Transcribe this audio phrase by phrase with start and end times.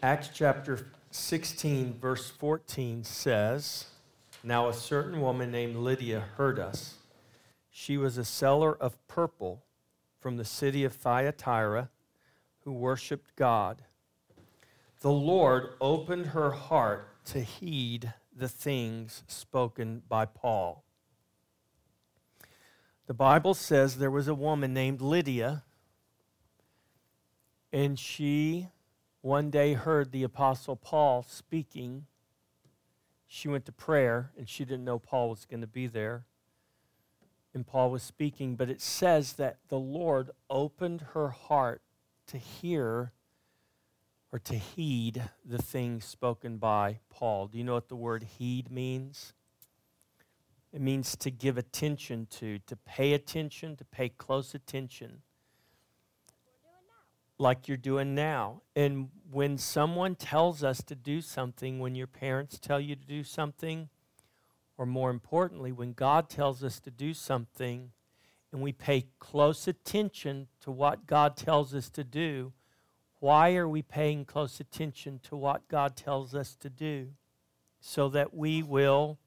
[0.00, 3.86] Acts chapter 16, verse 14 says,
[4.44, 6.94] Now a certain woman named Lydia heard us.
[7.68, 9.64] She was a seller of purple
[10.20, 11.90] from the city of Thyatira
[12.60, 13.82] who worshiped God.
[15.00, 20.84] The Lord opened her heart to heed the things spoken by Paul.
[23.08, 25.64] The Bible says there was a woman named Lydia,
[27.72, 28.68] and she
[29.20, 32.06] one day heard the Apostle Paul speaking.
[33.26, 36.24] She went to prayer, and she didn't know Paul was going to be there.
[37.54, 41.82] And Paul was speaking, but it says that the Lord opened her heart
[42.28, 43.12] to hear
[44.30, 47.46] or to heed the things spoken by Paul.
[47.46, 49.32] Do you know what the word heed means?
[50.72, 55.22] It means to give attention to, to pay attention, to pay close attention.
[57.38, 58.62] Like you're doing now.
[58.74, 63.22] And when someone tells us to do something, when your parents tell you to do
[63.22, 63.88] something,
[64.76, 67.90] or more importantly, when God tells us to do something
[68.52, 72.52] and we pay close attention to what God tells us to do,
[73.20, 77.08] why are we paying close attention to what God tells us to do?
[77.80, 79.18] So that we will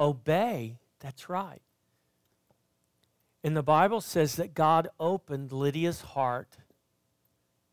[0.00, 0.78] obey.
[1.00, 1.60] That's right.
[3.44, 6.56] And the Bible says that God opened Lydia's heart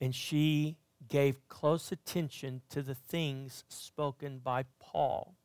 [0.02, 0.76] and she
[1.08, 5.36] gave close attention to the things spoken by Paul.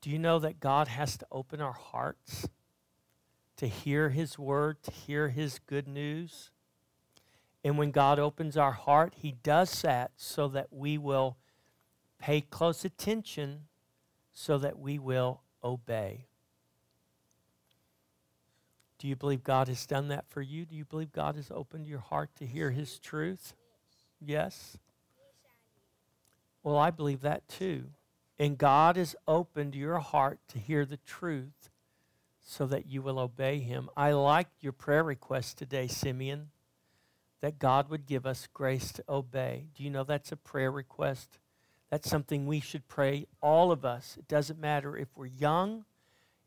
[0.00, 2.48] Do you know that God has to open our hearts
[3.58, 6.50] to hear His word, to hear His good news?
[7.62, 11.36] And when God opens our heart, He does that so that we will
[12.18, 13.66] pay close attention
[14.32, 16.26] so that we will obey.
[19.02, 20.64] Do you believe God has done that for you?
[20.64, 23.52] Do you believe God has opened your heart to hear His truth?
[24.24, 24.78] Yes?
[26.62, 27.86] Well, I believe that too.
[28.38, 31.70] And God has opened your heart to hear the truth
[32.40, 33.90] so that you will obey Him.
[33.96, 36.50] I like your prayer request today, Simeon,
[37.40, 39.64] that God would give us grace to obey.
[39.74, 41.40] Do you know that's a prayer request?
[41.90, 44.14] That's something we should pray, all of us.
[44.16, 45.86] It doesn't matter if we're young,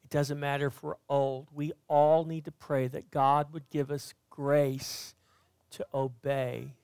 [0.06, 1.48] it doesn't matter if we're old.
[1.52, 5.16] We all need to pray that God would give us grace
[5.72, 6.76] to obey.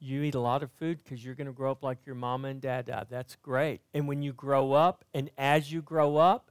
[0.00, 2.48] You eat a lot of food because you're going to grow up like your mama
[2.48, 3.06] and dada.
[3.08, 3.80] That's great.
[3.94, 6.50] And when you grow up, and as you grow up,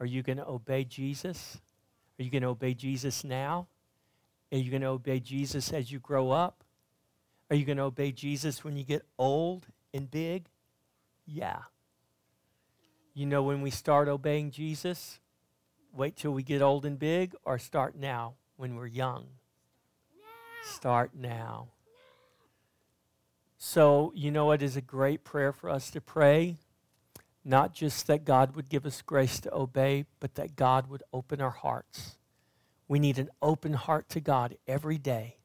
[0.00, 1.60] are you going to obey Jesus?
[2.18, 3.68] Are you going to obey Jesus now?
[4.50, 6.64] Are you going to obey Jesus as you grow up?
[7.50, 10.46] Are you going to obey Jesus when you get old and big?
[11.26, 11.60] Yeah.
[13.14, 15.18] You know, when we start obeying Jesus,
[15.92, 19.26] wait till we get old and big, or start now when we're young?
[20.16, 20.70] Now.
[20.70, 21.68] Start now.
[23.56, 26.58] So, you know, it is a great prayer for us to pray.
[27.44, 31.40] Not just that God would give us grace to obey, but that God would open
[31.40, 32.18] our hearts
[32.88, 35.36] we need an open heart to God every day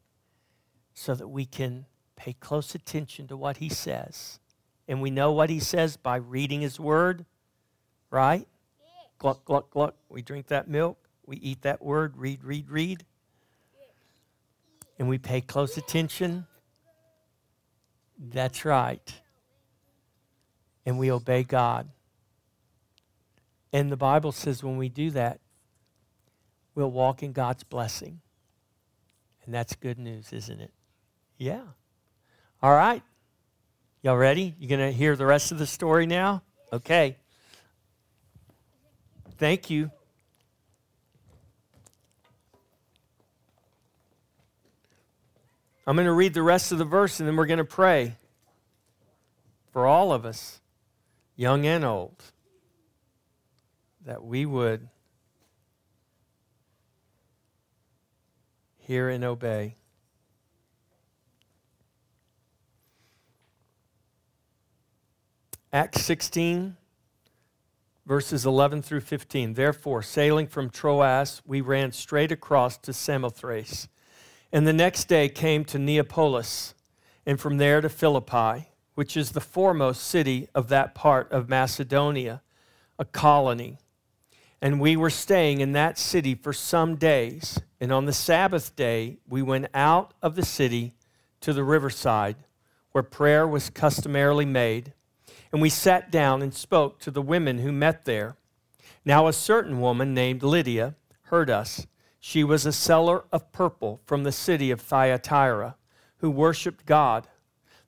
[0.93, 4.39] so that we can pay close attention to what He says.
[4.87, 7.25] And we know what He says by reading His Word,
[8.09, 8.47] right?
[8.79, 9.07] Yes.
[9.17, 9.95] Gluck, gluck, gluck.
[10.09, 10.97] We drink that milk.
[11.25, 12.17] We eat that Word.
[12.17, 13.05] Read, read, read.
[14.99, 16.45] And we pay close attention.
[18.17, 19.21] That's right.
[20.85, 21.89] And we obey God.
[23.71, 25.39] And the Bible says when we do that,
[26.75, 28.21] we'll walk in God's blessing.
[29.45, 30.71] And that's good news, isn't it?
[31.37, 31.63] Yeah.
[32.63, 33.03] All right.
[34.03, 34.55] Y'all ready?
[34.57, 36.43] You're going to hear the rest of the story now?
[36.71, 37.17] Okay.
[39.37, 39.91] Thank you.
[45.85, 48.15] I'm going to read the rest of the verse and then we're going to pray
[49.73, 50.61] for all of us,
[51.35, 52.23] young and old,
[54.05, 54.87] that we would
[58.77, 59.75] hear and obey.
[65.73, 66.77] Acts 16,
[68.05, 69.55] verses 11 through 15.
[69.55, 73.87] Therefore, sailing from Troas, we ran straight across to Samothrace,
[74.51, 76.75] and the next day came to Neapolis,
[77.25, 82.43] and from there to Philippi, which is the foremost city of that part of Macedonia,
[82.99, 83.79] a colony.
[84.61, 87.59] And we were staying in that city for some days.
[87.81, 90.93] And on the Sabbath day, we went out of the city
[91.41, 92.35] to the riverside
[92.91, 94.93] where prayer was customarily made.
[95.53, 98.35] And we sat down and spoke to the women who met there.
[99.05, 100.95] Now, a certain woman named Lydia
[101.27, 101.85] heard us,
[102.19, 105.75] She was a seller of purple from the city of Thyatira
[106.17, 107.27] who worshiped God.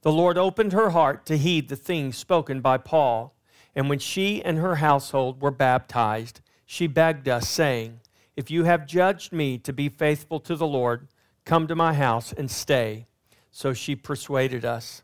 [0.03, 3.33] The Lord opened her heart to heed the things spoken by Paul.
[3.73, 7.99] And when she and her household were baptized, she begged us, saying,
[8.35, 11.07] If you have judged me to be faithful to the Lord,
[11.45, 13.07] come to my house and stay.
[13.49, 15.01] So she persuaded us.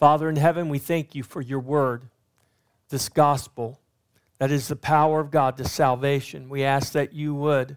[0.00, 2.08] Father in heaven, we thank you for your word,
[2.88, 3.78] this gospel
[4.38, 6.48] that is the power of God to salvation.
[6.48, 7.76] We ask that you would,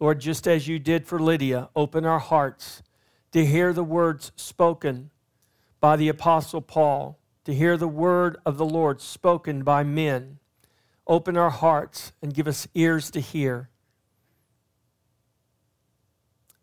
[0.00, 2.82] Lord, just as you did for Lydia, open our hearts
[3.32, 5.10] to hear the words spoken
[5.78, 10.38] by the Apostle Paul, to hear the word of the Lord spoken by men.
[11.06, 13.68] Open our hearts and give us ears to hear.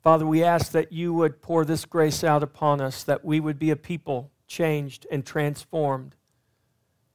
[0.02, 3.60] Father, we ask that you would pour this grace out upon us, that we would
[3.60, 6.16] be a people changed and transformed,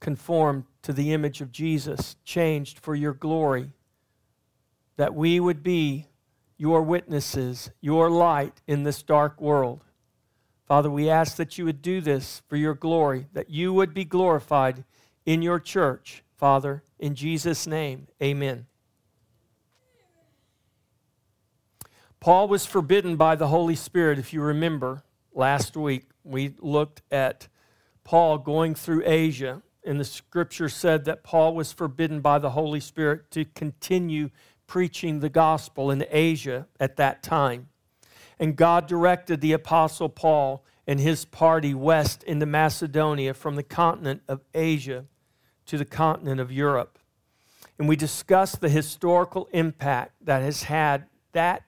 [0.00, 3.72] conformed to the image of Jesus, changed for your glory,
[4.96, 6.06] that we would be
[6.56, 9.84] your witnesses, your light in this dark world.
[10.66, 14.04] Father, we ask that you would do this for your glory, that you would be
[14.04, 14.84] glorified
[15.26, 18.66] in your church, Father, in Jesus' name, amen.
[22.20, 26.10] Paul was forbidden by the Holy Spirit, if you remember last week.
[26.24, 27.48] We looked at
[28.04, 32.80] Paul going through Asia, and the scripture said that Paul was forbidden by the Holy
[32.80, 34.30] Spirit to continue
[34.66, 37.68] preaching the gospel in Asia at that time.
[38.38, 44.22] And God directed the Apostle Paul and his party west into Macedonia from the continent
[44.28, 45.04] of Asia
[45.66, 46.98] to the continent of Europe.
[47.78, 51.62] And we discussed the historical impact that has had that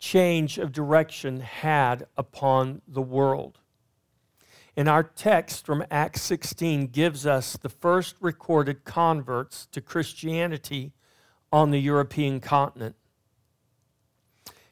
[0.00, 3.58] change of direction had upon the world.
[4.76, 10.92] And our text from Acts 16 gives us the first recorded converts to Christianity
[11.52, 12.96] on the European continent.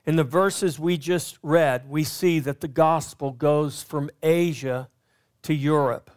[0.06, 4.88] In the verses we just read, we see that the gospel goes from Asia
[5.42, 6.10] to Europe.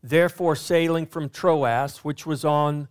[0.00, 2.86] Therefore, sailing from Troas, which was on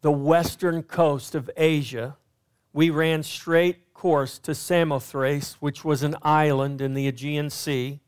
[0.00, 2.16] the western coast of Asia,
[2.72, 8.00] we ran straight course to Samothrace, which was an island in the Aegean Sea,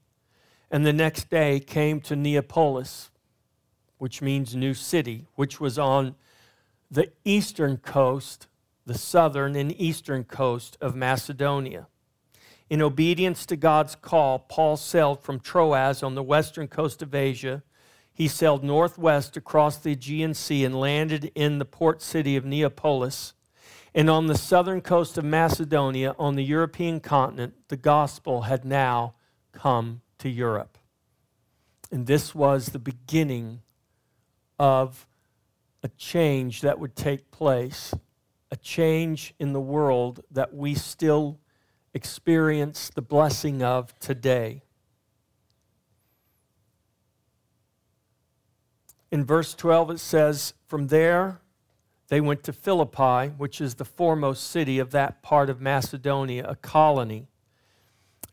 [0.70, 3.08] and the next day came to Neapolis,
[3.96, 6.14] which means new city, which was on
[6.90, 8.48] the eastern coast,
[8.84, 11.86] the southern and eastern coast of Macedonia.
[12.68, 17.62] In obedience to God's call, Paul sailed from Troas on the western coast of Asia.
[18.12, 23.32] He sailed northwest across the Aegean Sea and landed in the port city of Neapolis.
[23.98, 29.14] And on the southern coast of Macedonia, on the European continent, the gospel had now
[29.50, 30.78] come to Europe.
[31.90, 33.60] And this was the beginning
[34.56, 35.04] of
[35.82, 37.92] a change that would take place,
[38.52, 41.40] a change in the world that we still
[41.92, 44.62] experience the blessing of today.
[49.10, 51.40] In verse 12, it says, From there
[52.08, 56.56] they went to Philippi, which is the foremost city of that part of Macedonia, a
[56.56, 57.28] colony.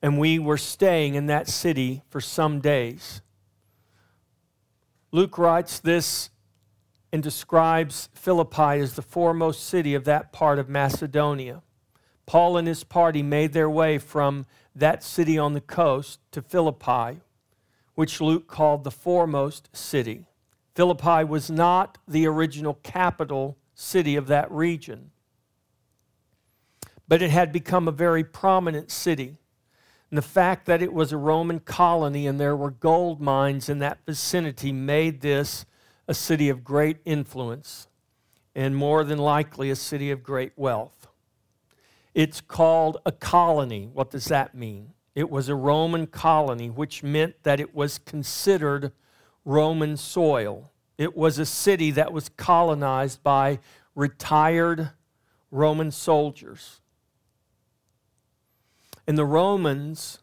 [0.02, 3.22] And we were staying in that city for some days.
[5.12, 6.30] Luke writes this
[7.12, 11.62] and describes Philippi as the foremost city of that part of Macedonia.
[12.26, 17.22] Paul and his party made their way from that city on the coast to Philippi,
[17.94, 20.26] which Luke called the foremost city.
[20.74, 25.12] Philippi was not the original capital city of that region,
[27.08, 29.38] but it had become a very prominent city.
[30.10, 33.80] And the fact that it was a Roman colony and there were gold mines in
[33.80, 35.66] that vicinity made this
[36.08, 37.88] a city of great influence
[38.56, 41.08] and more than likely a city of great wealth.
[42.14, 43.90] It's called a colony.
[43.92, 44.94] What does that mean?
[45.16, 48.94] It was a Roman colony, which meant that it was considered
[49.44, 50.72] Roman soil.
[50.98, 53.60] It was a city that was colonized by
[53.96, 54.92] retired
[55.52, 56.82] Roman soldiers.
[59.08, 60.20] And the Romans,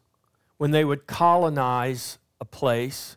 [0.56, 3.16] when they would colonize a place,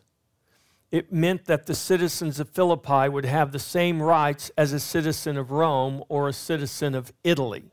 [0.90, 5.36] it meant that the citizens of Philippi would have the same rights as a citizen
[5.36, 7.64] of Rome or a citizen of Italy.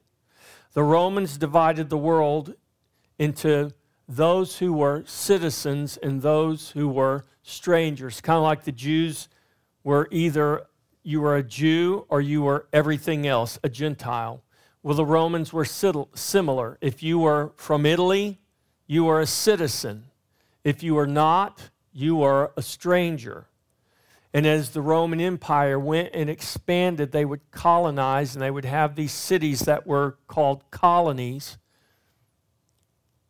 [0.73, 2.55] The Romans divided the world
[3.19, 3.71] into
[4.07, 9.29] those who were citizens and those who were strangers, kind of like the Jews
[9.83, 10.65] were either
[11.03, 14.41] you were a Jew or you were everything else, a Gentile.
[14.81, 16.77] Well, the Romans were similar.
[16.81, 18.39] If you were from Italy,
[18.87, 20.05] you were a citizen.
[20.63, 23.47] If you were not, you were a stranger.
[24.33, 28.95] And as the Roman Empire went and expanded, they would colonize and they would have
[28.95, 31.57] these cities that were called colonies.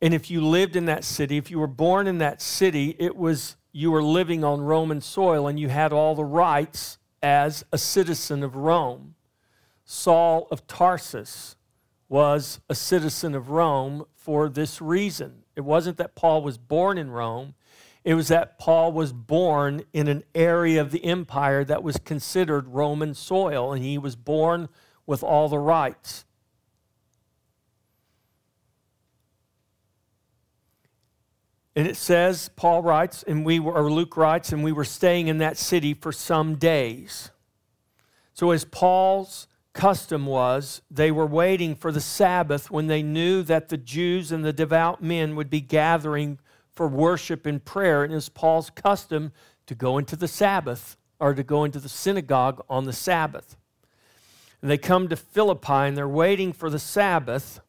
[0.02, 3.16] And if you lived in that city, if you were born in that city, it
[3.16, 7.78] was you were living on Roman soil and you had all the rights as a
[7.78, 9.16] citizen of Rome.
[9.84, 11.56] Saul of Tarsus
[12.08, 15.44] was a citizen of Rome for this reason.
[15.56, 17.56] It wasn't that Paul was born in Rome,
[18.04, 22.68] it was that Paul was born in an area of the empire that was considered
[22.68, 24.68] Roman soil, and he was born
[25.06, 26.26] with all the rights.
[31.76, 35.28] And it says, Paul writes, and we were, or Luke writes, and we were staying
[35.28, 37.32] in that city for some days.
[38.34, 43.70] So, as Paul's custom was, they were waiting for the Sabbath when they knew that
[43.70, 46.40] the Jews and the devout men would be gathering
[46.72, 48.04] for worship and prayer.
[48.04, 49.32] And it was Paul's custom
[49.66, 53.58] to go into the Sabbath or to go into the synagogue on the Sabbath.
[54.62, 57.60] And they come to Philippi and they're waiting for the Sabbath.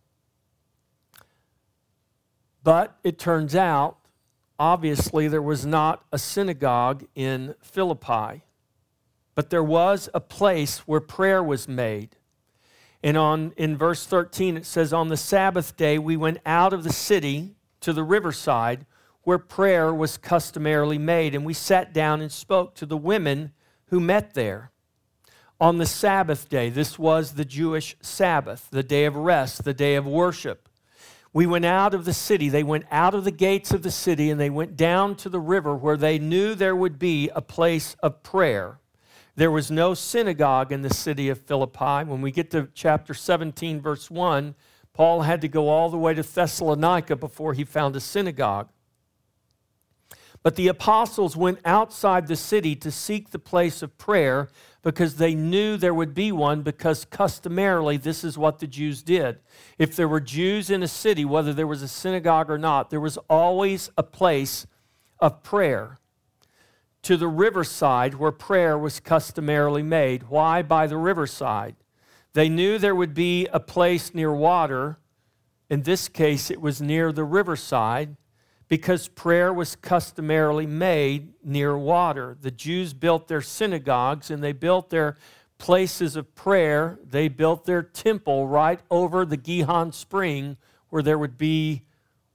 [2.65, 3.99] But it turns out,
[4.59, 8.43] obviously, there was not a synagogue in Philippi,
[9.35, 12.17] but there was a place where prayer was made.
[13.03, 16.85] And on, in verse 13, it says, On the Sabbath day, we went out of
[16.85, 18.87] the city to the riverside
[19.25, 23.53] where prayer was customarily made, and we sat down and spoke to the women
[23.87, 24.71] who met there.
[25.61, 29.97] On the Sabbath day, this was the Jewish Sabbath, the day of rest, the day
[29.97, 30.64] of worship.
[31.35, 32.49] We went out of the city.
[32.49, 35.41] They went out of the gates of the city and they went down to the
[35.41, 38.79] river where they knew there would be a place of prayer.
[39.35, 42.09] There was no synagogue in the city of Philippi.
[42.09, 44.55] When we get to chapter 17, verse 1,
[44.93, 48.69] Paul had to go all the way to Thessalonica before he found a synagogue.
[50.45, 54.51] But the apostles went outside the city to seek the place of prayer
[54.85, 59.41] because they knew there would be one, because customarily this is what the Jews did.
[59.79, 63.01] If there were Jews in a city, whether there was a synagogue or not, there
[63.01, 64.67] was always a place
[65.19, 65.99] of prayer.
[67.05, 70.25] To the riverside where prayer was customarily made.
[70.25, 71.77] Why by the riverside?
[72.35, 74.99] They knew there would be a place near water.
[75.71, 78.17] In this case, it was near the riverside
[78.69, 82.37] because prayer was customarily made near water.
[82.41, 85.17] The Jews built their synagogues and they built their
[85.59, 86.99] places of prayer.
[87.05, 90.57] They built their temple right over the Gihon spring
[90.89, 91.83] where there would be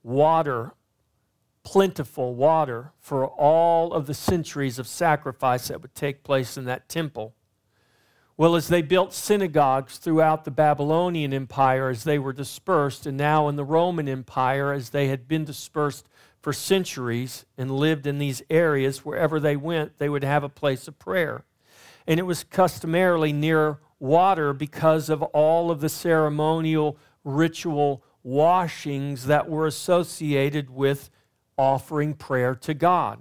[0.03, 0.73] water,
[1.63, 6.89] plentiful water for all of the centuries of sacrifice that would take place in that
[6.89, 7.33] temple.
[8.37, 13.49] Well, as they built synagogues throughout the Babylonian Empire as they were dispersed, and now
[13.49, 16.07] in the Roman Empire as they had been dispersed
[16.41, 19.03] for centuries and lived in these areas.
[19.03, 21.43] Wherever they went, they would have a place of prayer.
[22.07, 29.49] And it was customarily near water because of all of the ceremonial ritual washings that
[29.49, 31.09] were associated with
[31.57, 33.19] offering prayer to God.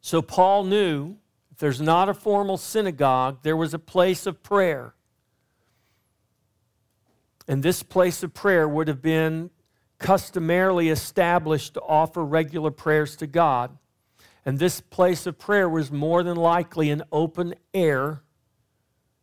[0.00, 1.16] So Paul knew
[1.50, 4.94] if there's not a formal synagogue, there was a place of prayer.
[7.48, 9.50] And this place of prayer would have been
[10.02, 13.78] customarily established to offer regular prayers to God.
[14.44, 18.22] And this place of prayer was more than likely an open air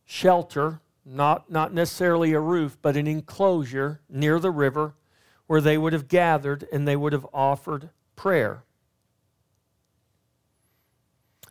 [0.05, 4.95] shelter, not, not necessarily a roof, but an enclosure near the river
[5.47, 8.63] where they would have gathered and they would have offered prayer.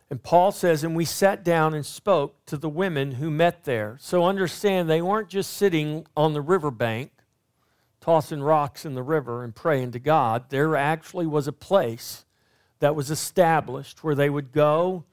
[0.09, 3.97] And Paul says, and we sat down and spoke to the women who met there.
[3.99, 7.11] So understand, they weren't just sitting on the riverbank
[8.01, 12.25] tossing rocks in the river and praying to God, there actually was a place
[12.79, 15.03] that was established where they would go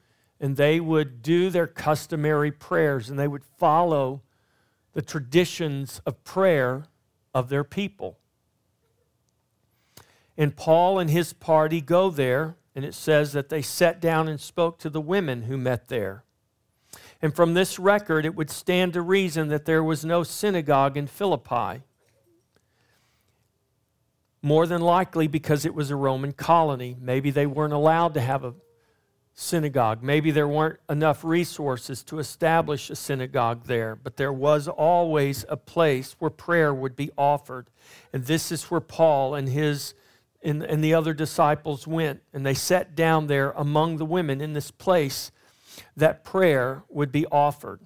[0.40, 4.22] and they would do their customary prayers and they would follow
[4.92, 6.84] the traditions of prayer
[7.34, 8.18] of their people.
[10.38, 14.40] And Paul and his party go there, and it says that they sat down and
[14.40, 16.24] spoke to the women who met there.
[17.22, 21.06] And from this record, it would stand to reason that there was no synagogue in
[21.06, 21.82] Philippi
[24.46, 26.96] more than likely because it was a Roman colony.
[27.00, 28.54] Maybe they weren't allowed to have a
[29.34, 30.04] synagogue.
[30.04, 35.56] Maybe there weren't enough resources to establish a synagogue there, but there was always a
[35.56, 37.66] place where prayer would be offered.
[38.12, 39.94] And this is where Paul and his
[40.44, 44.52] and, and the other disciples went, and they sat down there among the women in
[44.52, 45.32] this place
[45.96, 47.80] that prayer would be offered.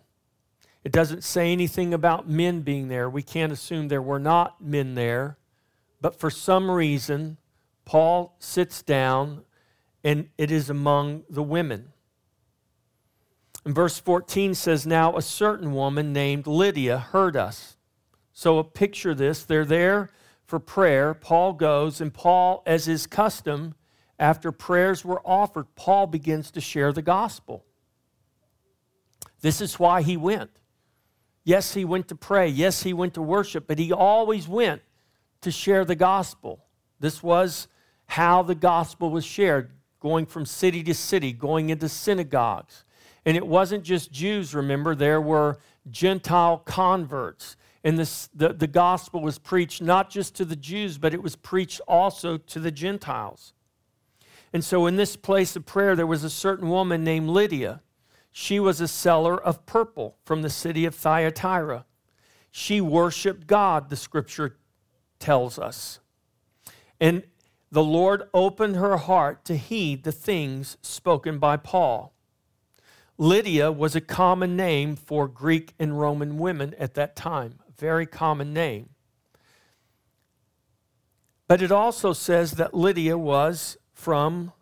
[0.84, 3.08] It doesn't say anything about men being there.
[3.08, 5.38] We can't assume there were not men there.
[6.00, 7.36] But for some reason,
[7.84, 9.42] Paul sits down
[10.02, 11.92] and it is among the women.
[13.64, 17.76] And verse 14 says, Now a certain woman named Lydia heard us.
[18.32, 20.10] So picture this they're there
[20.46, 21.12] for prayer.
[21.12, 23.74] Paul goes, and Paul, as his custom,
[24.18, 27.64] after prayers were offered, Paul begins to share the gospel.
[29.42, 30.50] This is why he went.
[31.44, 32.48] Yes, he went to pray.
[32.48, 34.82] Yes, he went to worship, but he always went
[35.42, 36.64] to share the gospel.
[36.98, 37.68] This was
[38.06, 39.70] how the gospel was shared,
[40.00, 42.84] going from city to city, going into synagogues.
[43.24, 45.58] And it wasn't just Jews, remember, there were
[45.90, 47.56] Gentile converts.
[47.84, 51.36] And this, the, the gospel was preached not just to the Jews, but it was
[51.36, 53.54] preached also to the Gentiles.
[54.52, 57.80] And so in this place of prayer, there was a certain woman named Lydia.
[58.32, 61.84] She was a seller of purple from the city of Thyatira.
[62.50, 64.56] She worshiped God, the scripture
[65.20, 66.00] tells us.
[67.00, 67.22] And
[67.70, 72.12] the Lord opened her heart to heed the things spoken by Paul.
[73.16, 78.06] Lydia was a common name for Greek and Roman women at that time, a very
[78.06, 78.88] common name.
[81.46, 84.52] But it also says that Lydia was from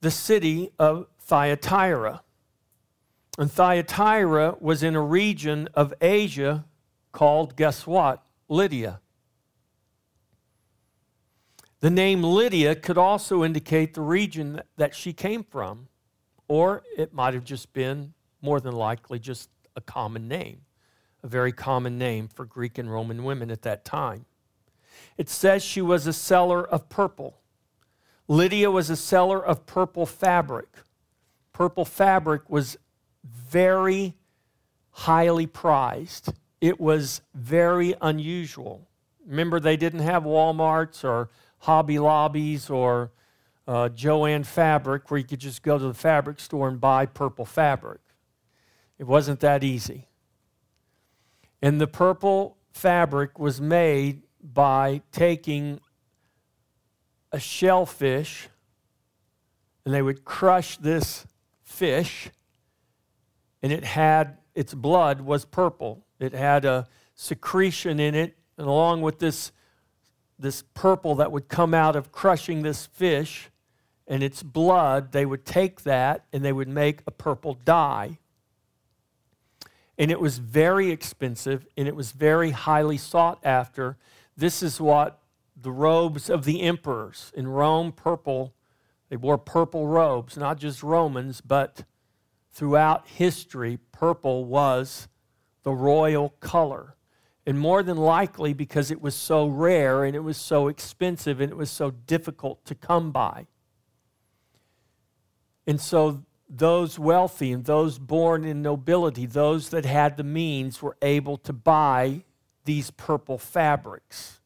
[0.00, 2.22] the city of Thyatira.
[3.38, 6.64] And Thyatira was in a region of Asia
[7.12, 8.22] called, guess what?
[8.50, 9.00] Lydia.
[11.78, 15.86] The name Lydia could also indicate the region that she came from,
[16.48, 20.62] or it might have just been, more than likely, just a common name,
[21.22, 24.24] a very common name for Greek and Roman women at that time.
[25.16, 27.38] It says she was a seller of purple.
[28.26, 30.68] Lydia was a seller of purple fabric.
[31.52, 32.76] Purple fabric was
[33.22, 34.14] very
[34.90, 38.88] highly prized, it was very unusual.
[39.26, 43.12] Remember, they didn't have Walmarts or Hobby Lobbies or
[43.66, 47.44] uh, Jo-Ann Fabric where you could just go to the fabric store and buy purple
[47.44, 48.00] fabric.
[48.98, 50.08] It wasn't that easy.
[51.62, 55.80] And the purple fabric was made by taking
[57.32, 58.48] a shellfish
[59.84, 61.26] and they would crush this
[61.62, 62.30] fish
[63.62, 66.04] and it had its blood was purple.
[66.20, 69.52] It had a secretion in it, and along with this
[70.38, 73.50] this purple that would come out of crushing this fish
[74.06, 78.18] and its blood, they would take that and they would make a purple dye.
[79.98, 83.98] And it was very expensive and it was very highly sought after.
[84.34, 85.20] This is what
[85.54, 88.54] the robes of the emperors in Rome, purple,
[89.10, 91.84] they wore purple robes, not just Romans, but
[92.50, 95.08] throughout history, purple was
[95.62, 96.96] the royal color.
[97.46, 101.50] And more than likely because it was so rare and it was so expensive and
[101.50, 103.46] it was so difficult to come by.
[105.66, 110.96] And so those wealthy and those born in nobility, those that had the means, were
[111.00, 112.24] able to buy
[112.64, 114.40] these purple fabrics.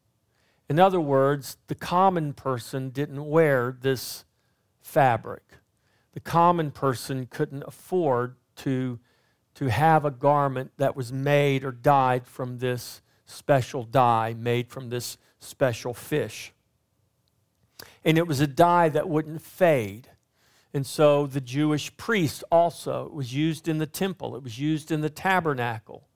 [0.69, 4.25] In other words, the common person didn't wear this
[4.81, 5.43] fabric.
[6.13, 8.99] The common person couldn't afford to
[9.55, 14.89] to have a garment that was made or dyed from this special dye, made from
[14.89, 16.53] this special fish.
[18.03, 20.09] And it was a dye that wouldn't fade.
[20.73, 24.91] And so the Jewish priest also, it was used in the temple, it was used
[24.91, 26.07] in the tabernacle.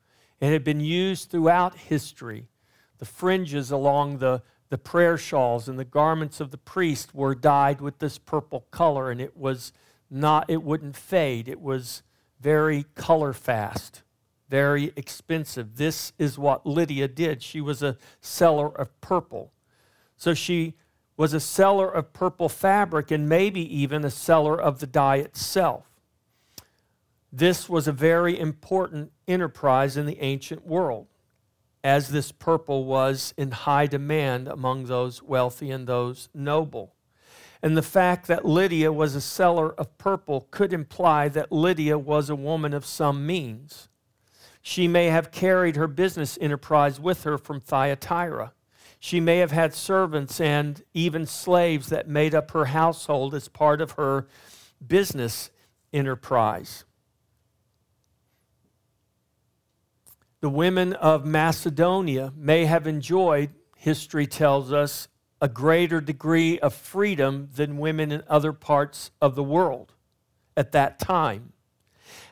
[0.41, 2.47] It had been used throughout history.
[2.97, 7.80] The fringes along the, the prayer shawls and the garments of the priest were dyed
[7.80, 9.71] with this purple color, and it was
[10.10, 11.47] not, it wouldn't fade.
[11.47, 12.04] It was
[12.39, 14.04] very color fast,
[14.49, 15.78] very expensive.
[15.78, 17.43] This is what Lydia did.
[17.43, 19.52] She was a seller of purple.
[20.17, 20.75] So she
[21.17, 25.86] was a seller of purple fabric and maybe even a seller of the dye itself.
[27.32, 31.08] This was a very important enterprise in the ancient world,
[31.84, 36.95] as this purple was in high demand among those wealthy and those noble.
[37.62, 42.30] And the fact that Lydia was a seller of purple could imply that Lydia was
[42.30, 43.89] a woman of some means.
[44.62, 48.54] She may have carried her business enterprise with her from Thyatira.
[49.00, 53.82] She may have had servants and even slaves that made up her household as part
[53.82, 54.28] of her
[54.86, 55.50] business
[55.93, 56.84] enterprise.
[60.41, 65.08] The women of Macedonia may have enjoyed, history tells us,
[65.41, 69.93] a greater degree of freedom than women in other parts of the world
[70.58, 71.54] at that time.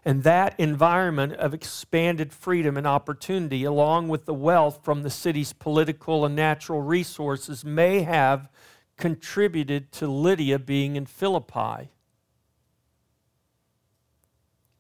[0.03, 5.53] And that environment of expanded freedom and opportunity, along with the wealth from the city's
[5.53, 8.49] political and natural resources, may have
[8.97, 11.89] contributed to Lydia being in Philippi.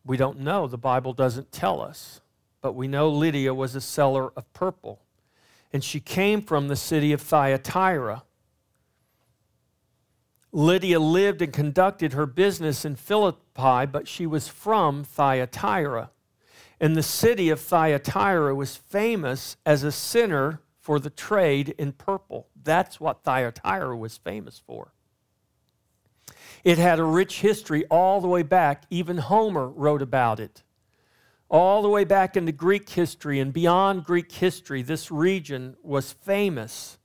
[0.05, 0.67] We don't know.
[0.67, 2.21] The Bible doesn't tell us.
[2.61, 5.01] But we know Lydia was a seller of purple.
[5.73, 8.23] And she came from the city of Thyatira.
[10.51, 16.09] Lydia lived and conducted her business in Philippi, but she was from Thyatira.
[16.79, 22.47] And the city of Thyatira was famous as a center for the trade in purple.
[22.63, 24.93] That's what Thyatira was famous for.
[26.63, 28.83] It had a rich history all the way back.
[28.89, 30.63] Even Homer wrote about it.
[31.49, 36.97] All the way back into Greek history and beyond Greek history, this region was famous.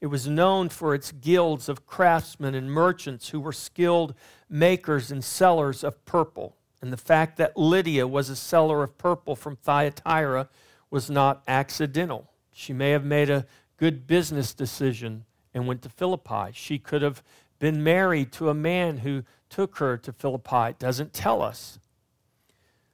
[0.00, 4.14] It was known for its guilds of craftsmen and merchants who were skilled
[4.48, 6.56] makers and sellers of purple.
[6.80, 10.48] And the fact that Lydia was a seller of purple from Thyatira
[10.90, 12.30] was not accidental.
[12.52, 13.44] She may have made a
[13.76, 16.52] good business decision and went to Philippi.
[16.52, 17.22] She could have
[17.58, 20.70] been married to a man who took her to Philippi.
[20.70, 21.80] It doesn't tell us.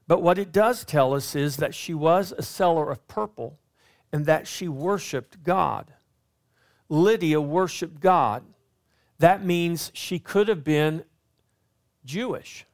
[0.09, 3.59] But what it does tell us is that she was a seller of purple
[4.12, 5.92] and that she worshiped God.
[6.88, 8.45] Lydia worshiped God.
[9.19, 11.05] That means she could have been
[12.05, 12.66] Jewish,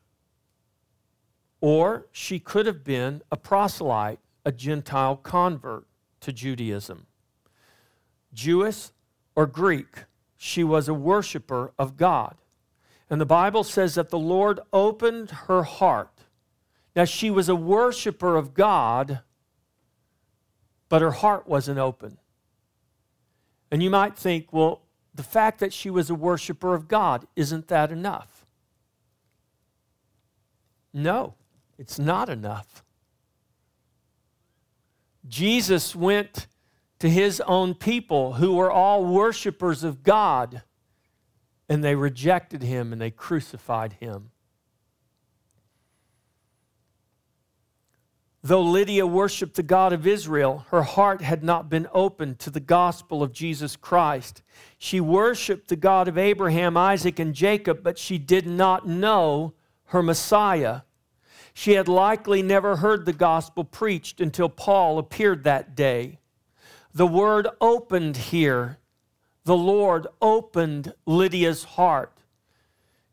[1.60, 5.86] or she could have been a proselyte, a Gentile convert
[6.20, 7.06] to Judaism.
[8.34, 8.88] Jewish
[9.34, 10.04] or Greek,
[10.36, 12.36] she was a worshiper of God.
[13.08, 16.21] And the Bible says that the Lord opened her heart.
[16.94, 19.20] Now, she was a worshiper of God,
[20.88, 22.18] but her heart wasn't open.
[23.70, 24.82] And you might think, well,
[25.14, 28.44] the fact that she was a worshiper of God, isn't that enough?
[30.92, 31.34] No,
[31.78, 32.84] it's not enough.
[35.26, 36.46] Jesus went
[36.98, 40.62] to his own people who were all worshipers of God,
[41.68, 44.31] and they rejected him and they crucified him.
[48.44, 52.58] Though Lydia worshiped the God of Israel, her heart had not been opened to the
[52.58, 54.42] gospel of Jesus Christ.
[54.78, 59.54] She worshiped the God of Abraham, Isaac, and Jacob, but she did not know
[59.86, 60.80] her Messiah.
[61.54, 66.18] She had likely never heard the gospel preached until Paul appeared that day.
[66.92, 68.78] The word opened here,
[69.44, 72.12] the Lord opened Lydia's heart,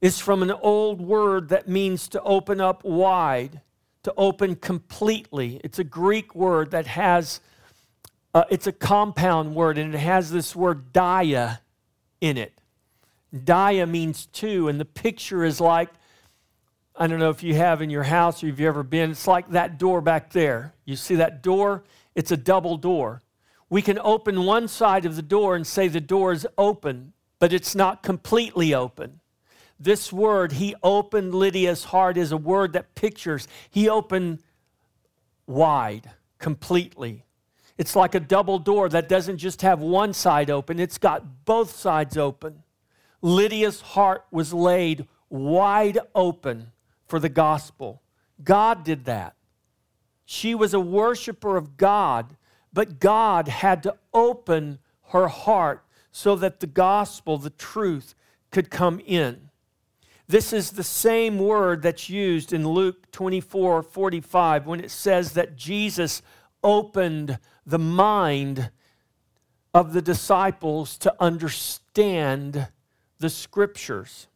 [0.01, 3.61] is from an old word that means to open up wide,
[4.03, 5.59] to open completely.
[5.63, 7.41] It's a Greek word that has,
[8.33, 11.61] uh, it's a compound word, and it has this word dia
[12.21, 12.53] in it.
[13.43, 15.89] Dia means two, and the picture is like
[17.01, 19.25] I don't know if you have in your house or if you've ever been, it's
[19.25, 20.73] like that door back there.
[20.83, 21.85] You see that door?
[22.13, 23.21] It's a double door
[23.69, 27.53] we can open one side of the door and say the door is open, but
[27.53, 29.19] it's not completely open.
[29.79, 34.39] This word, he opened Lydia's heart, is a word that pictures, he opened
[35.47, 37.23] wide, completely.
[37.77, 41.75] It's like a double door that doesn't just have one side open, it's got both
[41.75, 42.63] sides open.
[43.21, 46.71] Lydia's heart was laid wide open
[47.07, 48.01] for the gospel.
[48.43, 49.35] God did that.
[50.25, 52.35] She was a worshiper of God
[52.71, 58.15] but God had to open her heart so that the gospel, the truth,
[58.51, 59.48] could come in.
[60.29, 65.55] This is the same word that's used in Luke 24 45 when it says that
[65.55, 66.21] Jesus
[66.63, 68.69] opened the mind
[69.73, 72.67] of the disciples to understand
[73.17, 74.27] the scriptures.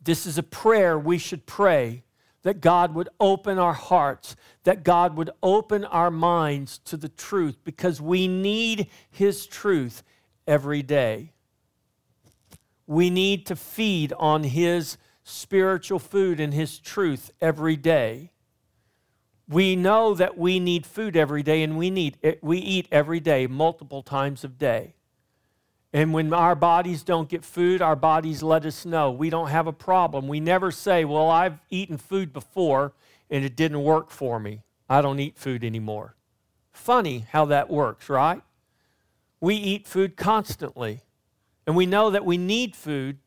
[0.00, 2.04] This is a prayer we should pray
[2.42, 7.56] that God would open our hearts, that God would open our minds to the truth
[7.64, 10.04] because we need His truth
[10.46, 11.33] every day.
[12.86, 18.30] We need to feed on His spiritual food and His truth every day.
[19.48, 23.20] We know that we need food every day and we need eh, we eat every
[23.20, 24.94] day multiple times a day.
[25.92, 29.12] And when our bodies don't get food, our bodies let us know.
[29.12, 30.26] We don't have a problem.
[30.26, 32.94] We never say, Well, I've eaten food before
[33.30, 34.62] and it didn't work for me.
[34.88, 36.16] I don't eat food anymore.
[36.72, 38.42] Funny how that works, right?
[39.40, 41.03] We eat food constantly.
[41.66, 43.18] And we know that we need food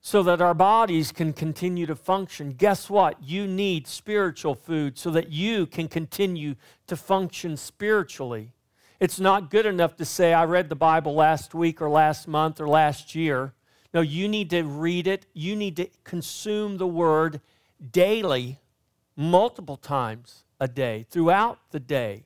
[0.00, 2.52] so that our bodies can continue to function.
[2.52, 3.22] Guess what?
[3.22, 6.54] You need spiritual food so that you can continue
[6.86, 8.52] to function spiritually.
[9.00, 12.60] It's not good enough to say, I read the Bible last week or last month
[12.60, 13.52] or last year.
[13.92, 15.26] No, you need to read it.
[15.34, 17.40] You need to consume the word
[17.92, 18.58] daily,
[19.14, 22.24] multiple times a day, throughout the day,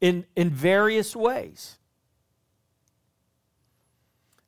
[0.00, 1.79] in, in various ways.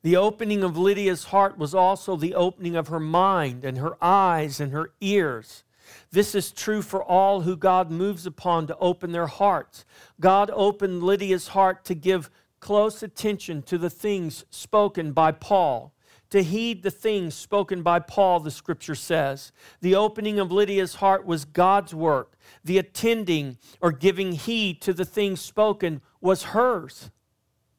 [0.03, 4.59] The opening of Lydia's heart was also the opening of her mind and her eyes
[4.59, 5.63] and her ears.
[6.11, 9.85] This is true for all who God moves upon to open their hearts.
[10.19, 15.93] God opened Lydia's heart to give close attention to the things spoken by Paul
[16.33, 19.51] to heed the things spoken by Paul, the scripture says.
[19.81, 22.33] The opening of Lydia's heart was God's work.
[22.63, 27.11] The attending or giving heed to the things spoken was hers.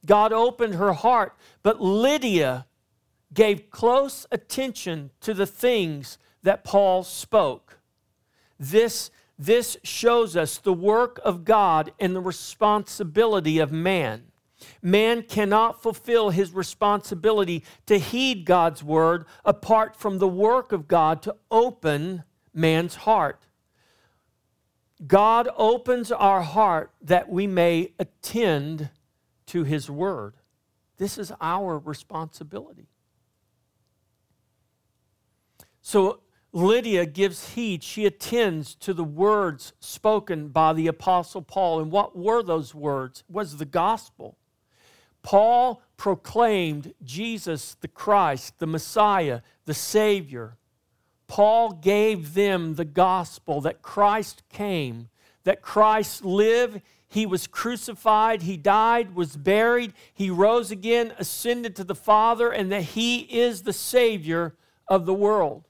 [0.06, 2.66] God opened her heart, but Lydia
[3.32, 7.78] gave close attention to the things that Paul spoke.
[8.58, 14.24] This, this shows us the work of God and the responsibility of man.
[14.82, 21.22] Man cannot fulfill his responsibility to heed God's word apart from the work of God
[21.22, 23.46] to open man's heart.
[25.06, 28.90] God opens our heart that we may attend
[29.46, 30.34] to his word.
[30.96, 32.88] This is our responsibility.
[35.80, 36.20] So
[36.52, 37.82] Lydia gives heed.
[37.82, 41.80] She attends to the words spoken by the Apostle Paul.
[41.80, 43.24] And what were those words?
[43.28, 44.38] It was the gospel.
[45.22, 50.56] Paul proclaimed Jesus the Christ, the Messiah, the Savior.
[51.26, 55.08] Paul gave them the gospel that Christ came,
[55.42, 56.82] that Christ lived,
[57.14, 62.72] he was crucified, he died, was buried, he rose again, ascended to the Father, and
[62.72, 64.56] that he is the Savior
[64.88, 65.68] of the world.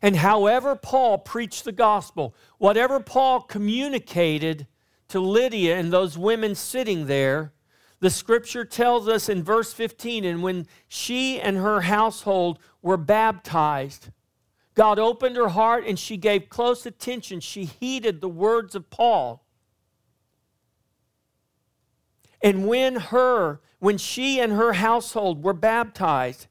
[0.00, 4.66] And however Paul preached the gospel, whatever Paul communicated
[5.08, 7.52] to Lydia and those women sitting there,
[8.00, 14.08] the scripture tells us in verse 15, and when she and her household were baptized,
[14.74, 17.40] God opened her heart and she gave close attention.
[17.40, 19.44] She heeded the words of Paul.
[22.42, 26.48] And when her, when she and her household were baptized,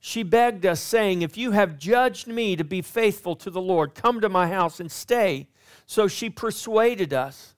[0.00, 3.94] she begged us, saying, If you have judged me to be faithful to the Lord,
[3.94, 5.48] come to my house and stay.
[5.86, 7.54] So she persuaded us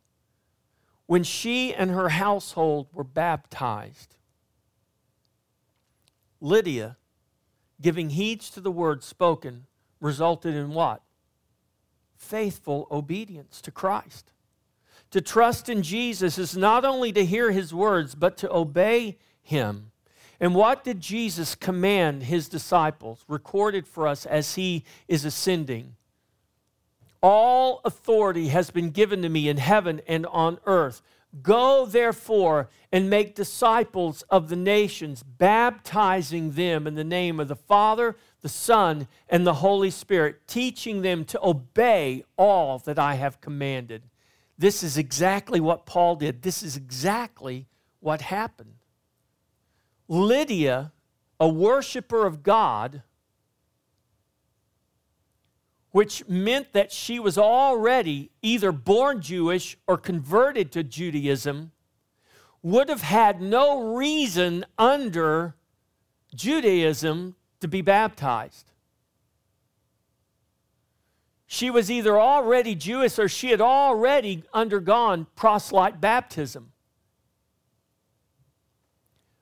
[1.06, 4.16] when she and her household were baptized.
[6.40, 6.96] Lydia,
[7.80, 9.66] giving heed to the word spoken,
[10.00, 11.02] resulted in what?
[12.16, 14.32] Faithful obedience to Christ.
[15.10, 19.90] To trust in Jesus is not only to hear his words, but to obey him.
[20.38, 25.96] And what did Jesus command his disciples, recorded for us as he is ascending?
[27.22, 31.02] All authority has been given to me in heaven and on earth.
[31.42, 37.56] Go therefore and make disciples of the nations, baptizing them in the name of the
[37.56, 43.40] Father, the Son, and the Holy Spirit, teaching them to obey all that I have
[43.40, 44.02] commanded.
[44.60, 46.42] This is exactly what Paul did.
[46.42, 47.66] This is exactly
[48.00, 48.74] what happened.
[50.06, 50.92] Lydia,
[51.40, 53.02] a worshiper of God,
[55.92, 61.72] which meant that she was already either born Jewish or converted to Judaism,
[62.62, 65.54] would have had no reason under
[66.34, 68.69] Judaism to be baptized.
[71.52, 76.70] She was either already Jewish or she had already undergone proselyte baptism.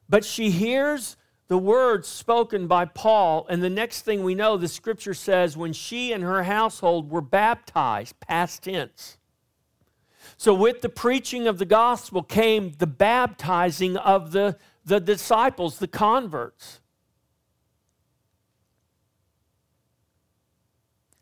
[0.09, 1.19] But she hears
[1.49, 5.75] the words spoken by Paul, and the next thing we know, the scripture says, when
[5.75, 9.19] she and her household were baptized, past tense.
[10.39, 15.87] So, with the preaching of the gospel came the baptizing of the, the disciples, the
[15.87, 16.81] converts.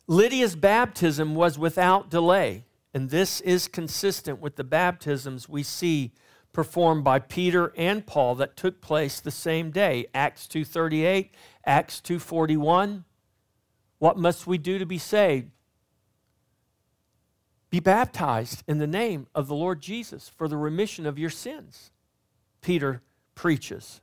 [0.09, 2.65] Lydia's baptism was without delay,
[2.95, 6.13] and this is consistent with the baptisms we see
[6.53, 10.07] performed by Peter and Paul that took place the same day.
[10.15, 11.31] Acts 2:38,
[11.65, 13.05] Acts 2:41.
[13.99, 15.51] What must we do to be saved?
[17.69, 21.91] Be baptized in the name of the Lord Jesus for the remission of your sins.
[22.61, 23.03] Peter
[23.35, 24.01] preaches.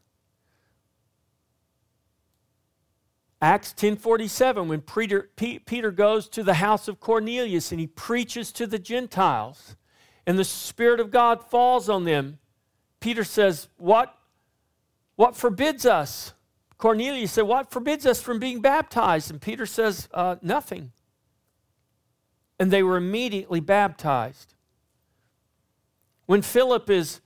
[3.43, 8.65] Acts 10:47 when Peter, Peter goes to the house of Cornelius and he preaches to
[8.65, 9.75] the Gentiles
[10.25, 12.39] and the spirit of God falls on them
[13.03, 14.17] Peter says, What,
[15.17, 16.31] what forbids us?
[16.77, 19.29] Cornelius said, What forbids us from being baptized?
[19.29, 20.93] And Peter says, uh, Nothing.
[22.57, 24.53] And they were immediately baptized.
[26.27, 27.19] When Philip is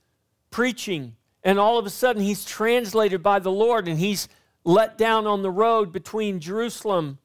[0.50, 4.28] preaching, and all of a sudden he's translated by the Lord and he's
[4.64, 7.18] let down on the road between Jerusalem,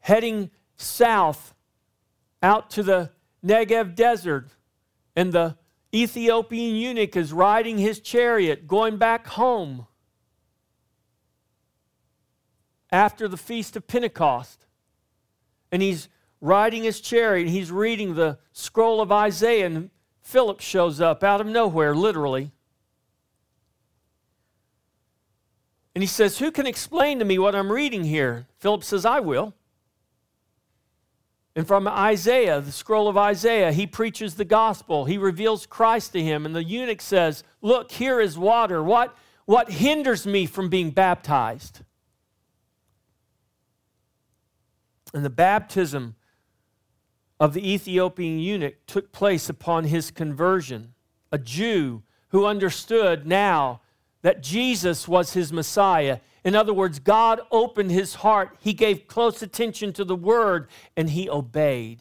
[0.00, 1.54] heading south
[2.42, 3.10] out to the
[3.44, 4.48] Negev desert,
[5.16, 5.56] and the
[5.94, 9.86] Ethiopian eunuch is riding his chariot going back home
[12.90, 14.66] after the feast of Pentecost.
[15.74, 16.08] and he's
[16.40, 19.90] riding his chariot and he's reading the scroll of Isaiah, and
[20.22, 22.52] Philip shows up out of nowhere, literally.
[25.94, 28.46] And he says, Who can explain to me what I'm reading here?
[28.58, 29.54] Philip says, I will.
[31.56, 35.04] And from Isaiah, the scroll of Isaiah, he preaches the gospel.
[35.04, 36.46] He reveals Christ to him.
[36.46, 38.82] And the eunuch says, Look, here is water.
[38.82, 41.82] What, what hinders me from being baptized?
[45.12, 46.16] And the baptism
[47.38, 50.94] of the Ethiopian eunuch took place upon his conversion.
[51.30, 53.80] A Jew who understood now
[54.24, 56.18] that Jesus was his Messiah.
[56.44, 61.10] In other words, God opened his heart, he gave close attention to the word, and
[61.10, 62.00] he obeyed.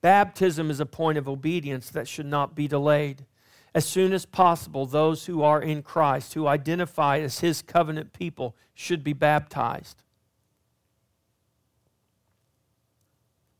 [0.00, 3.26] Baptism is a point of obedience that should not be delayed.
[3.74, 8.54] As soon as possible, those who are in Christ, who identify as his covenant people,
[8.74, 10.04] should be baptized.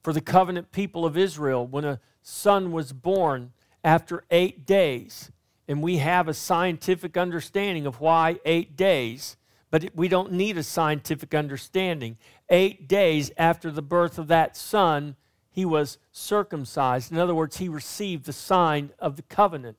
[0.00, 5.32] For the covenant people of Israel, when a son was born after eight days,
[5.72, 9.38] and we have a scientific understanding of why eight days,
[9.70, 12.18] but we don't need a scientific understanding.
[12.50, 15.16] Eight days after the birth of that son,
[15.50, 17.10] he was circumcised.
[17.10, 19.78] In other words, he received the sign of the covenant.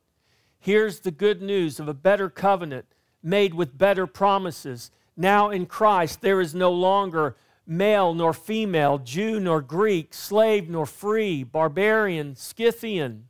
[0.58, 2.88] Here's the good news of a better covenant
[3.22, 4.90] made with better promises.
[5.16, 7.36] Now in Christ, there is no longer
[7.68, 13.26] male nor female, Jew nor Greek, slave nor free, barbarian, Scythian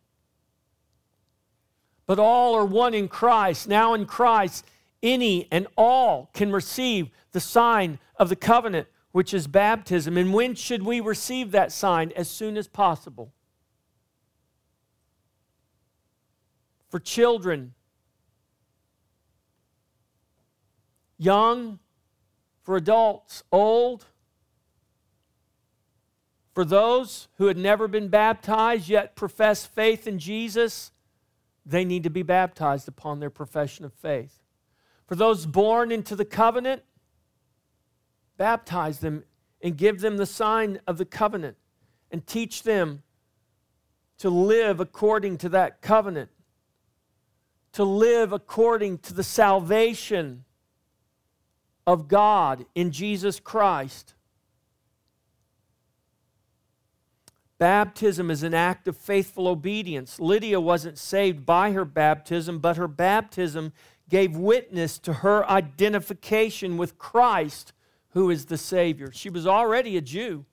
[2.14, 3.68] but all are one in Christ.
[3.68, 4.68] Now in Christ,
[5.02, 10.16] any and all can receive the sign of the covenant, which is baptism.
[10.16, 12.12] And when should we receive that sign?
[12.16, 13.34] As soon as possible.
[16.88, 17.74] For children,
[21.18, 21.80] young,
[22.62, 24.06] for adults, old,
[26.54, 30.92] for those who had never been baptized yet profess faith in Jesus,
[31.66, 34.40] they need to be baptized upon their profession of faith.
[35.08, 36.84] For those born into the covenant,
[38.38, 39.24] baptize them
[39.62, 41.58] and give them the sign of the covenant
[42.12, 43.04] and teach them
[44.18, 46.30] to live according to that covenant,
[47.74, 50.46] to live according to the salvation
[51.86, 54.16] of God in Jesus Christ.
[57.64, 60.20] Baptism is an act of faithful obedience.
[60.20, 63.72] Lydia wasn't saved by her baptism, but her baptism
[64.10, 67.72] gave witness to her identification with Christ,
[68.10, 69.14] who is the Savior.
[69.14, 70.44] She was already a Jew.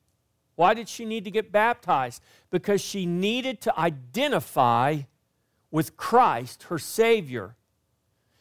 [0.54, 2.22] Why did she need to get baptized?
[2.48, 5.00] Because she needed to identify
[5.72, 7.56] with Christ, her Savior.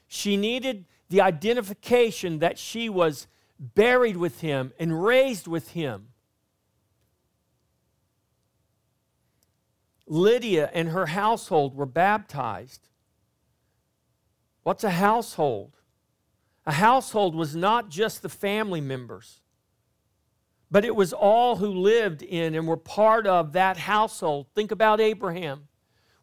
[0.07, 3.25] She needed the identification that she was
[3.59, 6.09] buried with Him and raised with Him.
[10.09, 12.89] Lydia and her household were baptized.
[14.63, 15.77] What's a household?
[16.65, 19.41] A household was not just the family members,
[20.69, 24.47] but it was all who lived in and were part of that household.
[24.53, 25.67] Think about Abraham.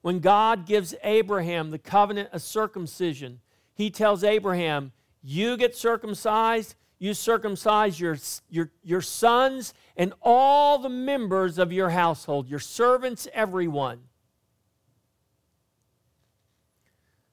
[0.03, 3.41] When God gives Abraham the covenant of circumcision,
[3.73, 8.17] he tells Abraham, You get circumcised, you circumcise your,
[8.49, 14.01] your, your sons and all the members of your household, your servants, everyone.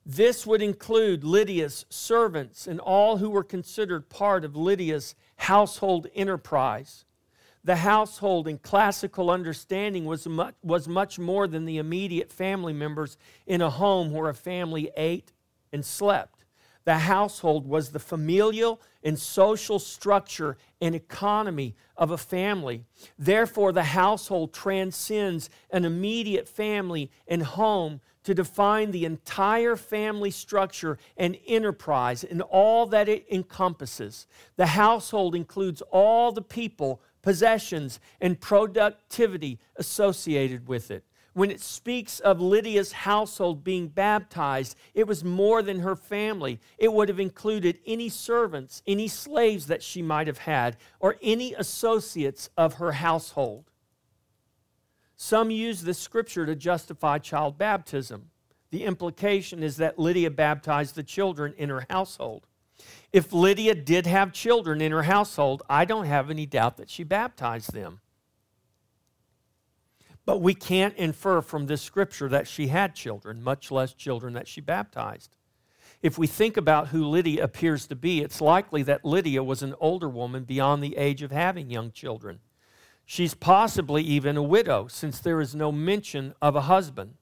[0.05, 7.05] This would include Lydia's servants and all who were considered part of Lydia's household enterprise.
[7.63, 13.17] The household, in classical understanding, was much, was much more than the immediate family members
[13.47, 15.31] in a home where a family ate
[15.71, 16.42] and slept.
[16.85, 22.83] The household was the familial and social structure and economy of a family.
[23.17, 30.97] Therefore, the household transcends an immediate family and home to define the entire family structure
[31.17, 34.27] and enterprise and all that it encompasses.
[34.55, 41.03] The household includes all the people, possessions, and productivity associated with it
[41.33, 46.59] when it speaks of Lydia's household being baptized, it was more than her family.
[46.77, 51.53] It would have included any servants, any slaves that she might have had, or any
[51.53, 53.71] associates of her household.
[55.15, 58.29] Some use this scripture to justify child baptism.
[58.69, 62.47] The implication is that Lydia baptized the children in her household.
[63.11, 67.03] If Lydia did have children in her household, I don't have any doubt that she
[67.03, 68.01] baptized them.
[70.25, 74.47] But we can't infer from this scripture that she had children, much less children that
[74.47, 75.31] she baptized.
[76.01, 79.75] If we think about who Lydia appears to be, it's likely that Lydia was an
[79.79, 82.39] older woman beyond the age of having young children.
[83.05, 87.15] She's possibly even a widow, since there is no mention of a husband.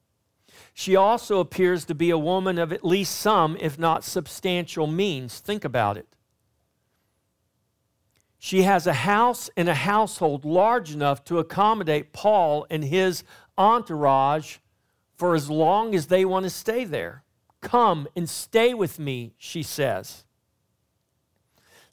[0.73, 5.39] She also appears to be a woman of at least some, if not substantial, means.
[5.39, 6.07] Think about it.
[8.43, 13.23] She has a house and a household large enough to accommodate Paul and his
[13.55, 14.57] entourage
[15.15, 17.23] for as long as they want to stay there.
[17.61, 20.25] Come and stay with me, she says.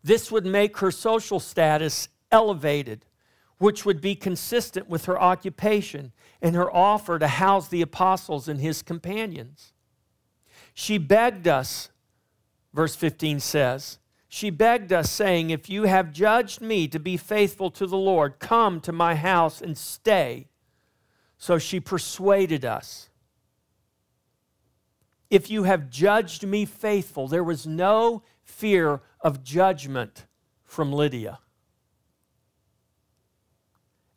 [0.02, 3.04] This would make her social status elevated,
[3.58, 8.58] which would be consistent with her occupation and her offer to house the apostles and
[8.58, 9.74] his companions.
[10.72, 11.90] She begged us,
[12.72, 13.98] verse 15 says,
[14.28, 18.38] she begged us, saying, If you have judged me to be faithful to the Lord,
[18.38, 20.48] come to my house and stay.
[21.38, 23.08] So she persuaded us.
[25.30, 30.26] If you have judged me faithful, there was no fear of judgment
[30.64, 31.38] from Lydia.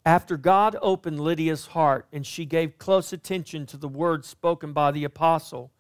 [0.05, 4.91] After God opened Lydia's heart and she gave close attention to the words spoken by
[4.91, 5.71] the apostle,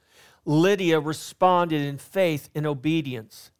[0.45, 3.50] Lydia responded in faith and obedience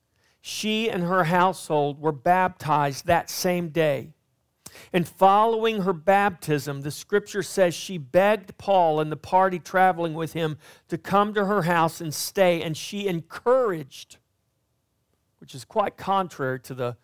[0.42, 4.10] she and her household were baptized that same day.
[4.94, 10.34] And following her baptism, the scripture says she begged Paul and the party traveling with
[10.34, 14.18] him to come to her house and stay, and she encouraged,
[15.40, 16.98] which is quite contrary to the,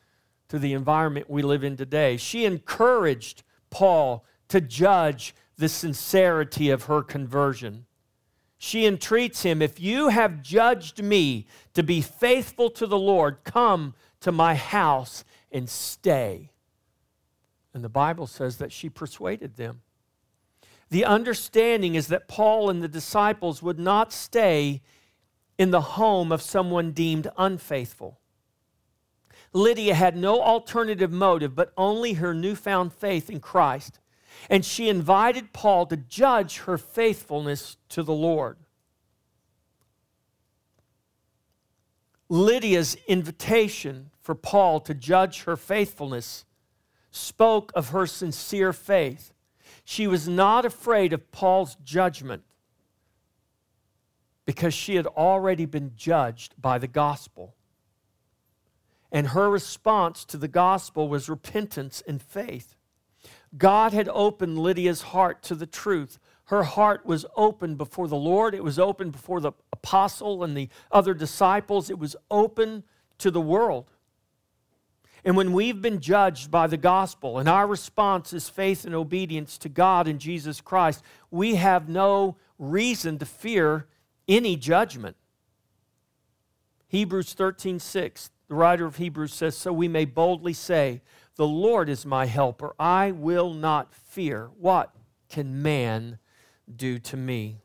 [0.50, 2.18] to the environment we live in today.
[2.18, 7.87] She encouraged Paul to judge the sincerity of her conversion
[8.58, 13.94] she entreats him, If you have judged me to be faithful to the Lord, come
[14.22, 16.52] to my house and stay.
[17.74, 19.82] And the Bible says that she persuaded them.
[20.90, 24.82] The understanding is that Paul and the disciples would not stay
[25.58, 28.20] in the home of someone deemed unfaithful.
[29.54, 34.00] Lydia had no alternative motive but only her newfound faith in Christ
[34.50, 38.58] and she invited Paul to judge her faithfulness to the Lord.
[42.30, 46.46] Lydia's invitation for Paul to judge her faithfulness
[47.12, 49.34] spoke of her sincere faith.
[49.84, 52.44] She was not afraid of Paul's judgment
[54.46, 57.56] because she had already been judged by the gospel.
[59.12, 62.77] And her response to the gospel was repentance and faith.
[63.58, 66.20] God had opened Lydia's heart to the truth.
[66.46, 70.70] Her heart was open before the Lord, it was open before the apostle and the
[70.92, 72.84] other disciples, it was open
[73.18, 73.92] to the world.
[75.26, 79.58] And when we've been judged by the gospel and our response is faith and obedience
[79.58, 83.88] to God and Jesus Christ, we have no reason to fear
[84.28, 85.18] any judgment.
[86.88, 91.02] Hebrews 13 6, the writer of Hebrews says, So we may boldly say,
[91.38, 92.76] the Lord is my helper.
[92.80, 94.50] I will not fear.
[94.60, 94.94] What
[95.30, 96.20] can man
[96.74, 97.62] do to me?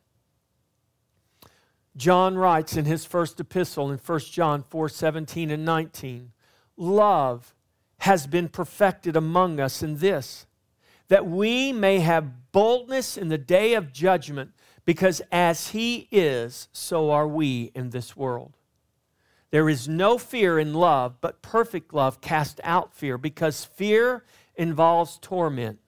[1.96, 6.32] John writes in his first epistle in 1 John 4 17 and 19
[6.76, 7.54] Love
[7.98, 10.46] has been perfected among us in this,
[11.08, 14.52] that we may have boldness in the day of judgment,
[14.84, 18.56] because as he is, so are we in this world.
[19.52, 24.24] There is no fear in love, but perfect love casts out fear, because fear
[24.56, 25.78] involves torment.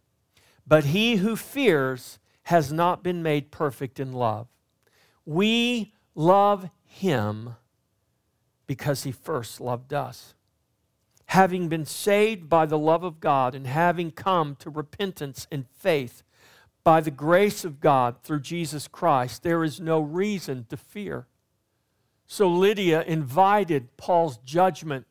[0.67, 4.49] But he who fears has not been made perfect in love.
[5.25, 7.57] We love him
[8.67, 10.35] because he first loved us.
[11.27, 16.23] Having been saved by the love of God and having come to repentance and faith
[16.85, 21.27] by the grace of God through Jesus Christ, there is no reason to fear.
[22.35, 25.07] So Lydia invited Paul's judgment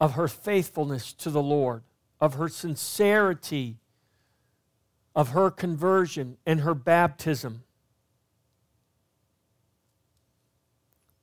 [0.00, 1.82] of her faithfulness to the Lord,
[2.18, 3.76] of her sincerity,
[5.14, 7.64] of her conversion and her baptism.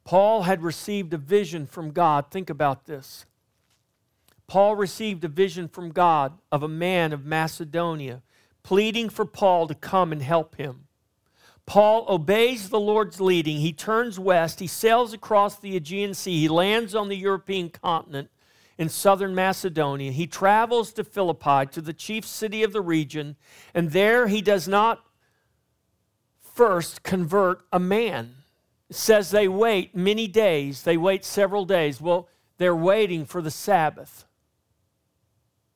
[0.04, 2.30] Paul had received a vision from God.
[2.30, 3.26] Think about this.
[4.46, 8.22] Paul received a vision from God of a man of Macedonia
[8.62, 10.89] pleading for Paul to come and help him.
[11.70, 13.58] Paul obeys the Lord's leading.
[13.58, 14.60] He turns west.
[14.60, 16.40] He sails across the Aegean Sea.
[16.40, 18.32] He lands on the European continent
[18.80, 20.12] in southern Macedonia.
[20.12, 23.36] He travels to Philippi, to the chief city of the region,
[23.76, 25.06] and there he does not
[26.42, 28.38] first convert a man.
[28.90, 32.02] It says they wait many days, they wait several days.
[32.02, 34.26] Well, they're waiting for the Sabbath,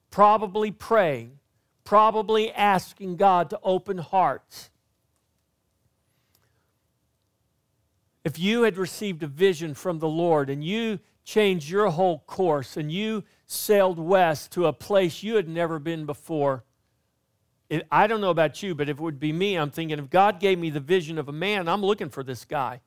[0.10, 1.38] probably praying,
[1.84, 4.72] probably asking God to open hearts
[8.24, 12.78] if you had received a vision from the Lord and you changed your whole course
[12.78, 16.64] and you sailed west to a place you had never been before,
[17.70, 20.10] it, I don't know about you, but if it would be me, I'm thinking if
[20.10, 22.82] God gave me the vision of a man, I'm looking for this guy.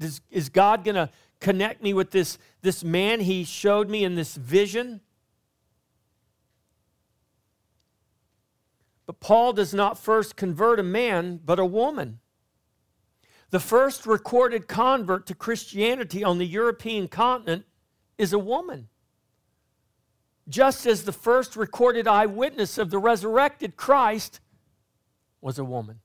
[0.00, 1.10] Is, is God going to
[1.40, 5.00] connect me with this, this man he showed me in this vision?
[9.06, 12.20] But Paul does not first convert a man, but a woman.
[13.50, 17.64] The first recorded convert to Christianity on the European continent
[18.18, 18.88] is a woman.
[20.48, 24.40] Just as the first recorded eyewitness of the resurrected Christ
[25.40, 26.00] was a woman.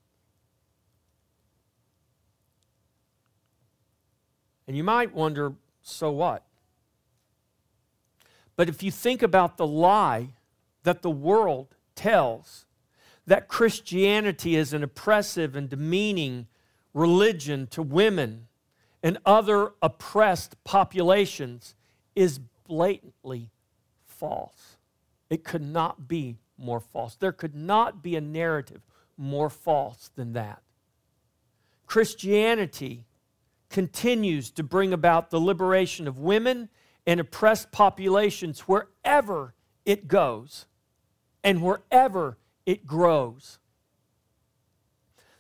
[4.68, 6.46] And you might wonder so what?
[8.56, 10.30] But if you think about the lie
[10.84, 12.66] that the world tells,
[13.26, 16.48] that Christianity is an oppressive and demeaning
[16.94, 18.48] religion to women
[19.02, 21.76] and other oppressed populations,
[22.16, 23.50] is blatantly
[24.06, 24.78] false.
[25.30, 27.16] It could not be more false.
[27.16, 28.82] There could not be a narrative
[29.18, 30.62] more false than that.
[31.86, 33.06] Christianity
[33.70, 36.70] continues to bring about the liberation of women
[37.06, 39.54] and oppressed populations wherever
[39.86, 40.66] it goes
[41.44, 43.60] and wherever it grows.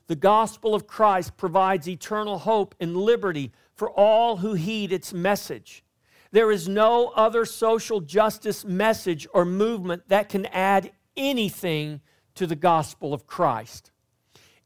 [0.08, 5.84] The gospel of Christ provides eternal hope and liberty for all who heed its message.
[6.32, 12.01] There is no other social justice message or movement that can add anything
[12.36, 13.91] to the gospel of Christ.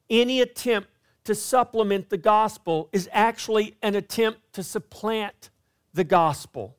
[0.09, 0.89] Any attempt
[1.25, 5.49] to supplement the gospel is actually an attempt to supplant
[5.93, 6.77] the gospel.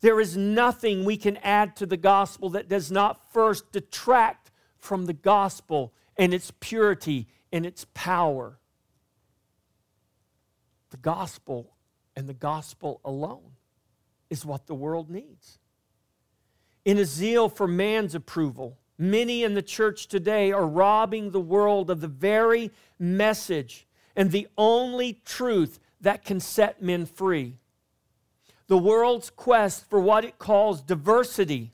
[0.00, 5.06] There is nothing we can add to the gospel that does not first detract from
[5.06, 8.58] the gospel and its purity and its power.
[10.90, 11.74] The gospel
[12.16, 13.52] and the gospel alone
[14.30, 15.58] is what the world needs.
[16.84, 21.88] In a zeal for man's approval, Many in the church today are robbing the world
[21.88, 23.86] of the very message
[24.16, 27.58] and the only truth that can set men free.
[28.66, 31.72] The world's quest for what it calls diversity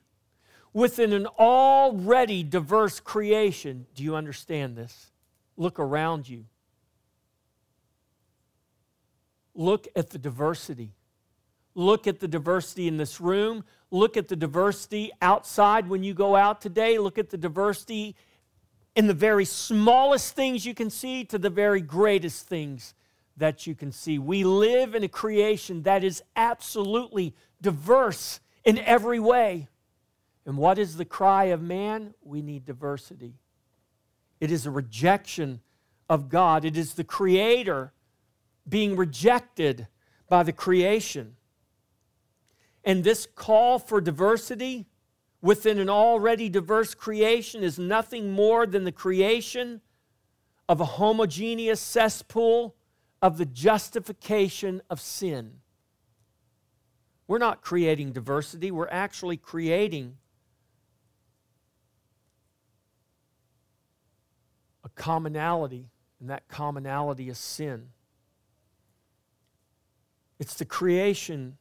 [0.71, 3.87] within an already diverse creation.
[3.95, 5.11] Do you understand this?
[5.57, 6.45] Look around you.
[9.53, 10.91] Look at the diversity.
[11.73, 13.63] Look at the diversity in this room.
[13.91, 16.97] Look at the diversity outside when you go out today.
[16.97, 18.15] Look at the diversity
[18.95, 22.93] in the very smallest things you can see to the very greatest things
[23.37, 24.17] that you can see.
[24.17, 29.67] We live in a creation that is absolutely diverse in every way.
[30.45, 32.13] And what is the cry of man?
[32.21, 33.33] We need diversity.
[34.39, 35.61] It is a rejection
[36.09, 37.91] of God, it is the Creator
[38.67, 39.87] being rejected
[40.29, 41.35] by the creation.
[42.83, 44.87] And this call for diversity
[45.41, 49.81] within an already diverse creation is nothing more than the creation
[50.67, 52.75] of a homogeneous cesspool
[53.21, 55.59] of the justification of sin.
[57.27, 60.17] We're not creating diversity, we're actually creating
[64.95, 65.89] commonality,
[66.19, 67.89] and that commonality is sin.
[70.39, 71.57] It's the creation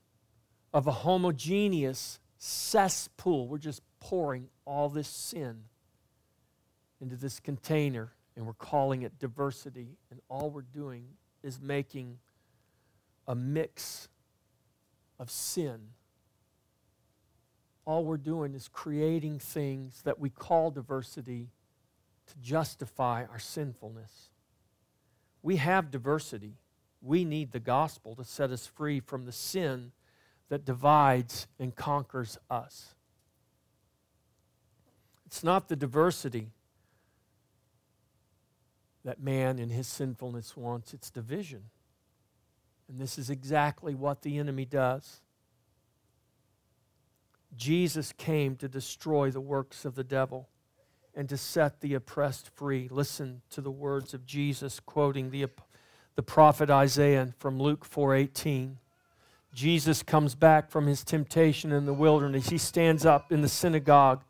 [0.73, 3.49] of a homogeneous cesspool.
[3.49, 5.65] We're just pouring all this sin
[7.01, 9.97] into this container and we're calling it diversity.
[10.11, 11.05] And all we're doing
[11.43, 12.19] is making
[13.29, 14.09] a mix
[15.19, 15.79] of sin.
[17.85, 21.51] All we're doing is creating things that we call diversity
[22.27, 24.31] to justify our sinfulness.
[25.43, 26.55] We have diversity.
[27.03, 29.93] We need the gospel to set us free from the sin
[30.49, 32.95] that divides and conquers us.
[35.27, 36.53] It's not the diversity
[39.05, 41.65] that man in his sinfulness wants, it's division.
[42.89, 45.21] And this is exactly what the enemy does.
[47.57, 50.49] Jesus came to destroy the works of the devil
[51.17, 52.89] and to set the oppressed free.
[52.91, 55.47] Listen to the words of Jesus quoting the,
[56.17, 58.77] the prophet Isaiah from Luke 4:18.
[59.55, 62.49] Jesus comes back from his temptation in the wilderness.
[62.49, 64.25] He stands up in the synagogue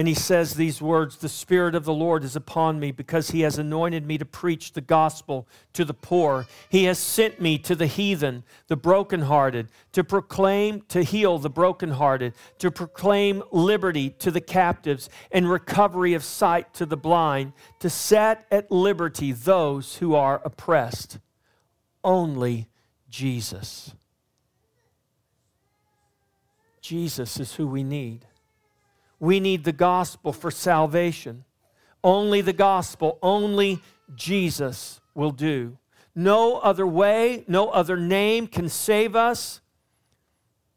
[0.00, 3.42] and he says these words The Spirit of the Lord is upon me because he
[3.42, 6.46] has anointed me to preach the gospel to the poor.
[6.70, 12.32] He has sent me to the heathen, the brokenhearted, to proclaim, to heal the brokenhearted,
[12.60, 18.46] to proclaim liberty to the captives and recovery of sight to the blind, to set
[18.50, 21.18] at liberty those who are oppressed.
[22.02, 22.68] only
[23.10, 23.92] Jesus.
[26.80, 28.24] Jesus is who we need.
[29.20, 31.44] We need the gospel for salvation.
[32.02, 33.80] Only the gospel, only
[34.14, 35.78] Jesus will do.
[36.14, 39.60] No other way, no other name can save us.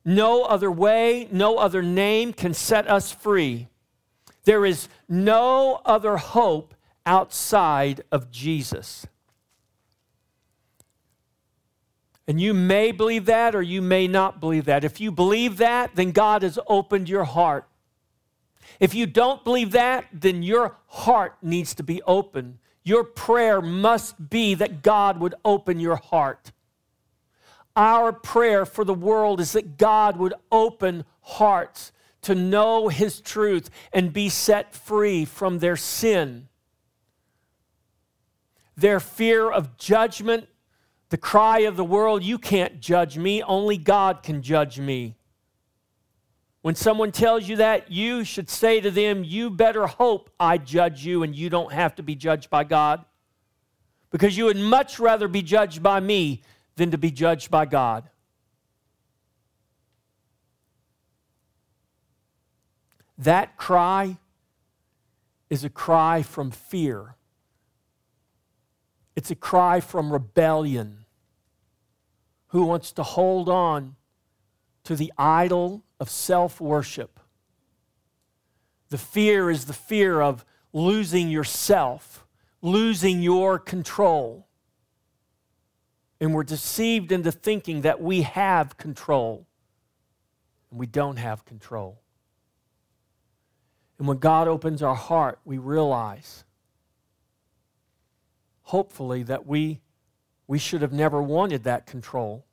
[0.06, 3.70] No other way, no other name can set us free.
[4.44, 6.76] There is no other hope
[7.06, 9.08] outside of Jesus.
[12.28, 14.84] And you may believe that or you may not believe that.
[14.84, 17.66] If you believe that, then God has opened your heart.
[18.80, 22.60] If you don't believe that, then your heart needs to be open.
[22.84, 26.52] Your prayer must be that God would open your heart.
[27.76, 31.92] Our prayer for the world is that God would open hearts
[32.24, 36.48] to know His truth and be set free from their sin,
[38.76, 40.48] their fear of judgment,
[41.10, 45.16] the cry of the world, You can't judge me, only God can judge me.
[46.64, 51.06] When someone tells you that, you should say to them, You better hope I judge
[51.06, 53.04] you and you don't have to be judged by God.
[54.12, 56.42] Because you would much rather be judged by me
[56.78, 58.10] than to be judged by God.
[63.18, 64.16] That cry
[65.50, 67.16] is a cry from fear.
[69.18, 71.04] It's a cry from rebellion.
[72.48, 73.98] Who wants to hold on
[74.86, 77.20] to the idol of self worship?
[78.90, 82.28] The fear is the fear of losing yourself,
[82.62, 84.48] losing your control
[86.24, 89.46] and we're deceived into thinking that we have control.
[90.72, 92.00] And we don't have control.
[94.00, 96.46] And when God opens our heart, we realize,
[98.62, 99.82] hopefully, that we,
[100.48, 102.46] we should have never wanted that control.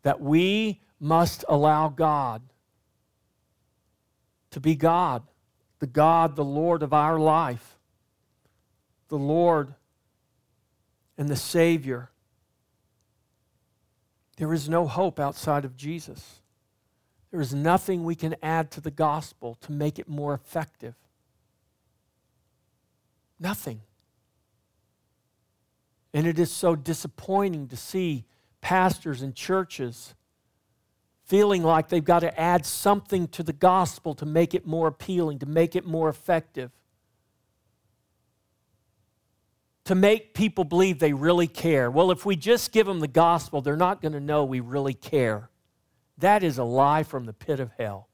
[0.00, 2.40] That we must allow God
[4.52, 5.22] to be God,
[5.80, 7.76] the God, the Lord of our life,
[9.08, 9.74] the Lord
[11.18, 12.08] and the Savior
[14.36, 16.40] there is no hope outside of Jesus.
[17.30, 20.94] There is nothing we can add to the gospel to make it more effective.
[23.38, 23.82] Nothing.
[26.12, 28.24] And it is so disappointing to see
[28.60, 30.14] pastors and churches
[31.24, 35.38] feeling like they've got to add something to the gospel to make it more appealing,
[35.38, 36.70] to make it more effective.
[39.84, 41.90] to make people believe they really care.
[41.90, 44.94] Well, if we just give them the gospel, they're not going to know we really
[44.94, 45.50] care.
[46.18, 48.08] That is a lie from the pit of hell.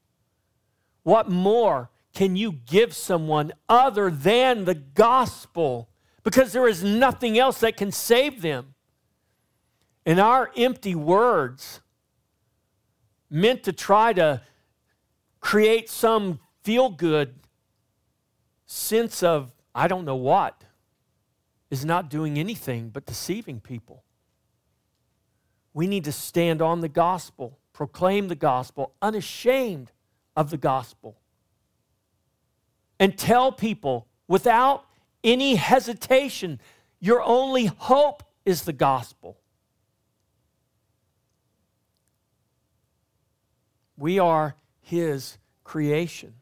[1.03, 5.89] What more can you give someone other than the gospel?
[6.23, 8.73] Because there is nothing else that can save them.
[10.05, 11.81] And our empty words,
[13.29, 14.41] meant to try to
[15.39, 17.35] create some feel good
[18.65, 20.63] sense of, I don't know what
[21.69, 24.03] is not doing anything but deceiving people.
[25.73, 29.91] We need to stand on the gospel, proclaim the gospel, unashamed
[30.35, 31.17] of the gospel,
[32.99, 34.85] and tell people without
[35.23, 36.59] any hesitation
[36.99, 39.37] your only hope is the gospel.
[43.99, 46.35] We are His creation.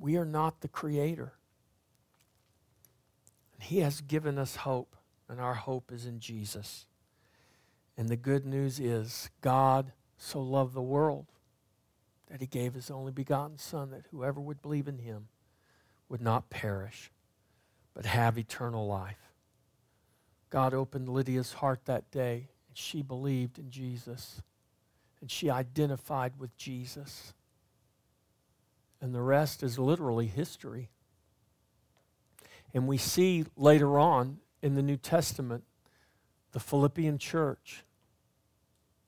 [0.00, 1.34] We are not the creator.
[3.60, 4.96] He has given us hope,
[5.28, 6.86] and our hope is in Jesus.
[7.98, 11.26] And the good news is God so loved the world
[12.30, 15.28] that he gave his only begotten Son, that whoever would believe in him
[16.08, 17.10] would not perish,
[17.92, 19.27] but have eternal life.
[20.50, 24.42] God opened Lydia's heart that day, and she believed in Jesus,
[25.20, 27.32] and she identified with Jesus
[29.00, 30.90] and the rest is literally history.
[32.74, 35.64] And we see later on in the New Testament
[36.52, 37.84] the Philippian church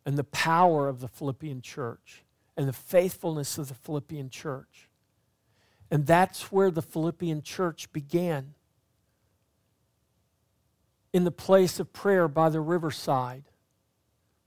[0.06, 2.22] and the power of the Philippian church
[2.56, 4.88] and the faithfulness of the Philippian church.
[5.90, 8.54] And that's where the Philippian church began
[11.12, 13.44] in the place of prayer by the riverside.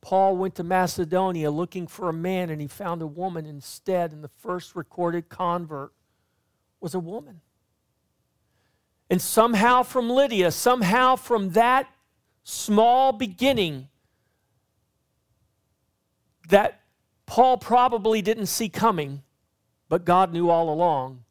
[0.02, 4.24] Paul went to Macedonia looking for a man and he found a woman instead, and
[4.24, 5.94] the first recorded convert
[6.82, 7.42] was a woman.
[9.10, 11.88] And somehow from Lydia, somehow from that
[12.44, 13.88] small beginning
[16.50, 16.82] that
[17.26, 19.24] Paul probably didn't see coming,
[19.88, 21.24] but God knew all along,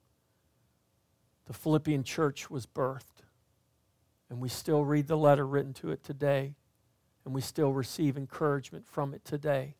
[1.46, 3.11] the Philippian church was birthed.
[4.32, 6.54] And we still read the letter written to it today,
[7.26, 9.74] and we still receive encouragement from it today.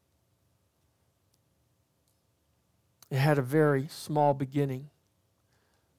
[3.11, 4.91] It had a very small beginning.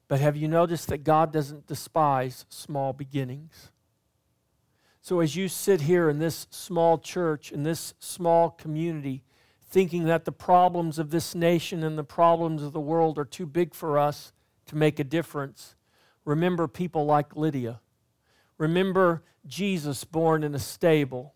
[0.08, 3.72] But have you noticed that God doesn't despise small beginnings?
[5.02, 9.24] So as you sit here in this small church, in this small community,
[9.68, 13.48] thinking that the problems of this nation and the problems of the world are too
[13.48, 14.32] big for us
[14.68, 15.74] to make a difference,
[16.24, 17.80] remember people like Lydia.
[18.58, 21.34] Remember Jesus born in a stable.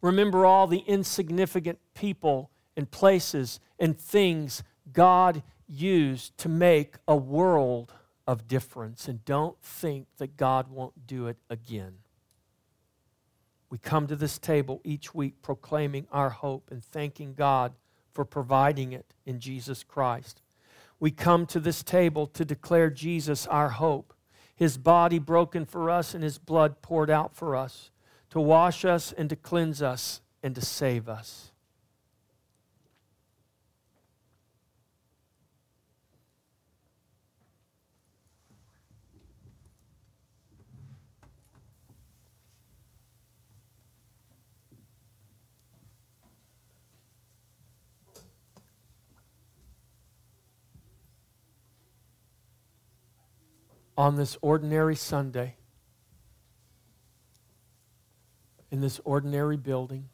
[0.00, 7.92] Remember all the insignificant people and places and things God used to make a world
[8.26, 9.08] of difference.
[9.08, 11.98] And don't think that God won't do it again.
[13.70, 17.72] We come to this table each week proclaiming our hope and thanking God
[18.12, 20.42] for providing it in Jesus Christ.
[20.98, 24.12] We come to this table to declare Jesus our hope,
[24.60, 27.90] his body broken for us and his blood poured out for us,
[28.28, 31.49] to wash us and to cleanse us and to save us.
[54.00, 55.54] On this ordinary Sunday
[58.70, 60.08] in this ordinary building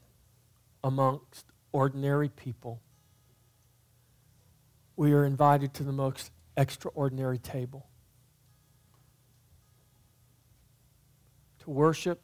[0.82, 2.80] amongst ordinary people,
[4.97, 7.87] we are invited to the most extraordinary table
[11.61, 12.20] to worship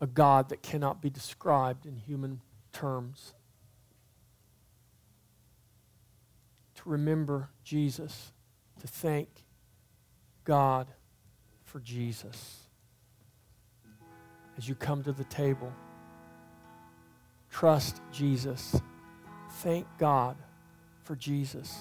[0.00, 2.40] a God that cannot be described in human
[2.72, 3.34] terms.
[6.76, 8.30] To remember Jesus
[8.82, 9.28] to thank
[10.42, 10.88] God
[11.62, 12.58] for Jesus.
[14.58, 15.72] As you come to the table,
[17.48, 18.80] trust Jesus.
[19.60, 20.36] Thank God
[21.04, 21.78] for Jesus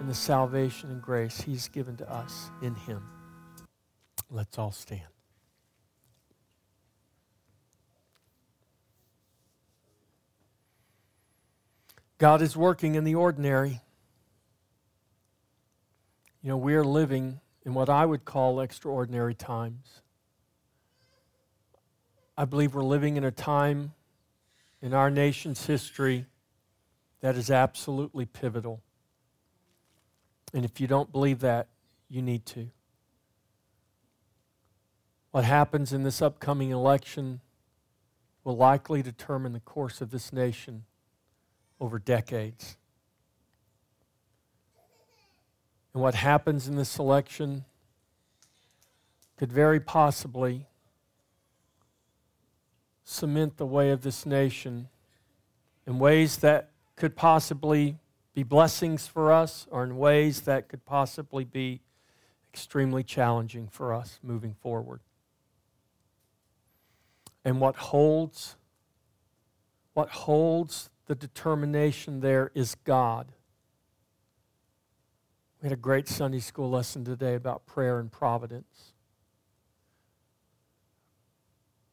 [0.00, 3.02] and the salvation and grace He's given to us in Him.
[4.30, 5.02] Let's all stand.
[12.16, 13.82] God is working in the ordinary.
[16.44, 20.02] You know, we are living in what I would call extraordinary times.
[22.36, 23.94] I believe we're living in a time
[24.82, 26.26] in our nation's history
[27.22, 28.82] that is absolutely pivotal.
[30.52, 31.68] And if you don't believe that,
[32.10, 32.68] you need to.
[35.30, 37.40] What happens in this upcoming election
[38.44, 40.84] will likely determine the course of this nation
[41.80, 42.76] over decades.
[45.94, 47.64] And what happens in this election
[49.38, 50.66] could very possibly
[53.04, 54.88] cement the way of this nation
[55.86, 57.98] in ways that could possibly
[58.34, 61.80] be blessings for us or in ways that could possibly be
[62.52, 65.00] extremely challenging for us moving forward.
[67.44, 68.56] And what holds
[69.92, 73.32] what holds the determination there is God.
[75.64, 78.92] We had a great Sunday school lesson today about prayer and providence.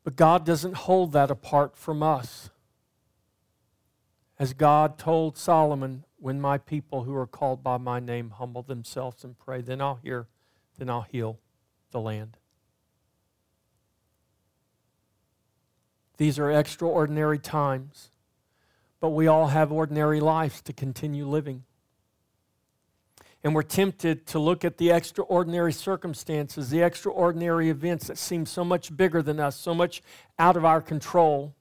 [0.04, 2.50] But God doesn't hold that apart from us.
[4.38, 9.24] As God told Solomon, when my people who are called by my name humble themselves
[9.24, 10.28] and pray, then I'll hear,
[10.78, 11.40] then I'll heal
[11.92, 12.36] the land.
[16.18, 18.12] These are extraordinary times,
[19.00, 21.64] but we all have ordinary lives to continue living
[23.44, 28.64] and we're tempted to look at the extraordinary circumstances, the extraordinary events that seem so
[28.64, 30.04] much bigger than us, so much
[30.38, 31.56] out of our control,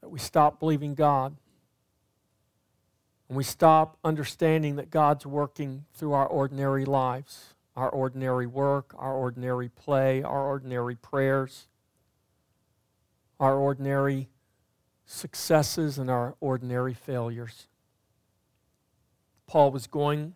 [0.00, 1.36] that we stop believing God.
[3.28, 9.14] And we stop understanding that God's working through our ordinary lives, our ordinary work, our
[9.14, 11.66] ordinary play, our ordinary prayers,
[13.38, 14.28] our ordinary
[15.04, 17.66] successes, and our ordinary failures.
[19.46, 20.34] Paul was going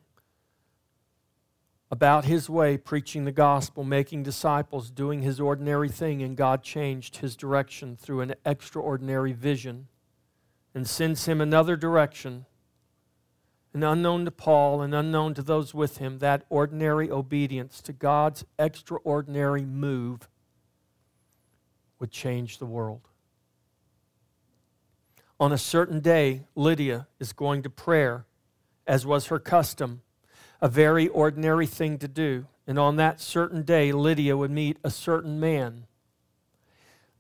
[1.91, 7.17] about his way, preaching the gospel, making disciples, doing his ordinary thing, and God changed
[7.17, 9.89] his direction through an extraordinary vision
[10.73, 12.47] and sends him another direction.
[13.75, 18.45] And unknown to Paul and unknown to those with him, that ordinary obedience to God's
[18.59, 20.29] extraordinary move
[21.99, 23.09] would change the world.
[25.39, 28.27] On a certain day, Lydia is going to prayer
[28.91, 30.03] as was her custom,
[30.61, 32.45] a very ordinary thing to do.
[32.67, 35.87] And on that certain day, Lydia would meet a certain man.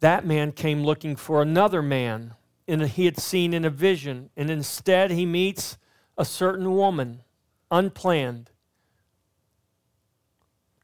[0.00, 2.34] That man came looking for another man,
[2.66, 5.78] and he had seen in a vision, and instead he meets
[6.18, 7.22] a certain woman,
[7.70, 8.50] unplanned.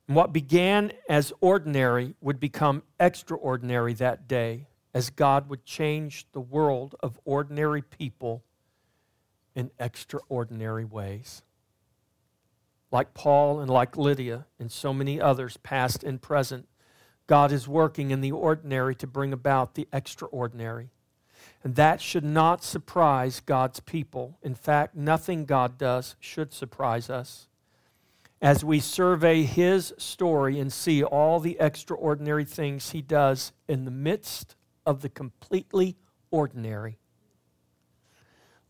[0.07, 6.41] And what began as ordinary would become extraordinary that day as God would change the
[6.41, 8.45] world of ordinary people
[9.57, 11.43] in extraordinary ways.
[12.93, 16.69] Like Paul and like Lydia and so many others, past and present,
[17.27, 20.91] God is working in the ordinary to bring about the extraordinary.
[21.65, 24.39] And that should not surprise God's people.
[24.43, 27.49] In fact, nothing God does should surprise us.
[28.41, 33.91] As we survey His story and see all the extraordinary things He does in the
[33.91, 34.55] midst
[34.85, 35.97] of the completely
[36.31, 36.99] ordinary.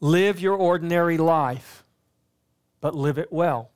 [0.01, 1.85] Live your ordinary life,
[2.81, 3.71] but live it well.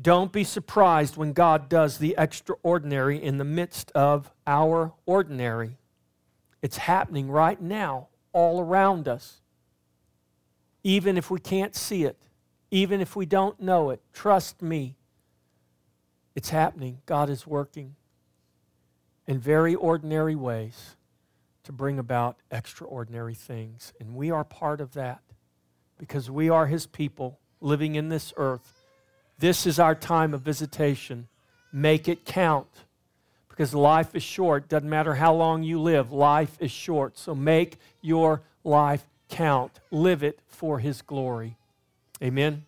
[0.00, 5.78] Don't be surprised when God does the extraordinary in the midst of our ordinary.
[6.60, 9.40] It's happening right now, all around us.
[10.84, 12.18] Even if we can't see it,
[12.70, 14.96] even if we don't know it, trust me,
[16.34, 16.98] it's happening.
[17.06, 17.96] God is working
[19.26, 20.95] in very ordinary ways
[21.66, 23.92] to bring about extraordinary things.
[24.00, 25.20] And we are part of that
[25.98, 28.76] because we are His people living in this earth
[29.38, 31.28] this is our time of visitation.
[31.72, 32.68] Make it count
[33.48, 34.68] because life is short.
[34.68, 37.18] Doesn't matter how long you live, life is short.
[37.18, 39.80] So make your life count.
[39.90, 41.56] Live it for His glory.
[42.22, 42.64] Amen.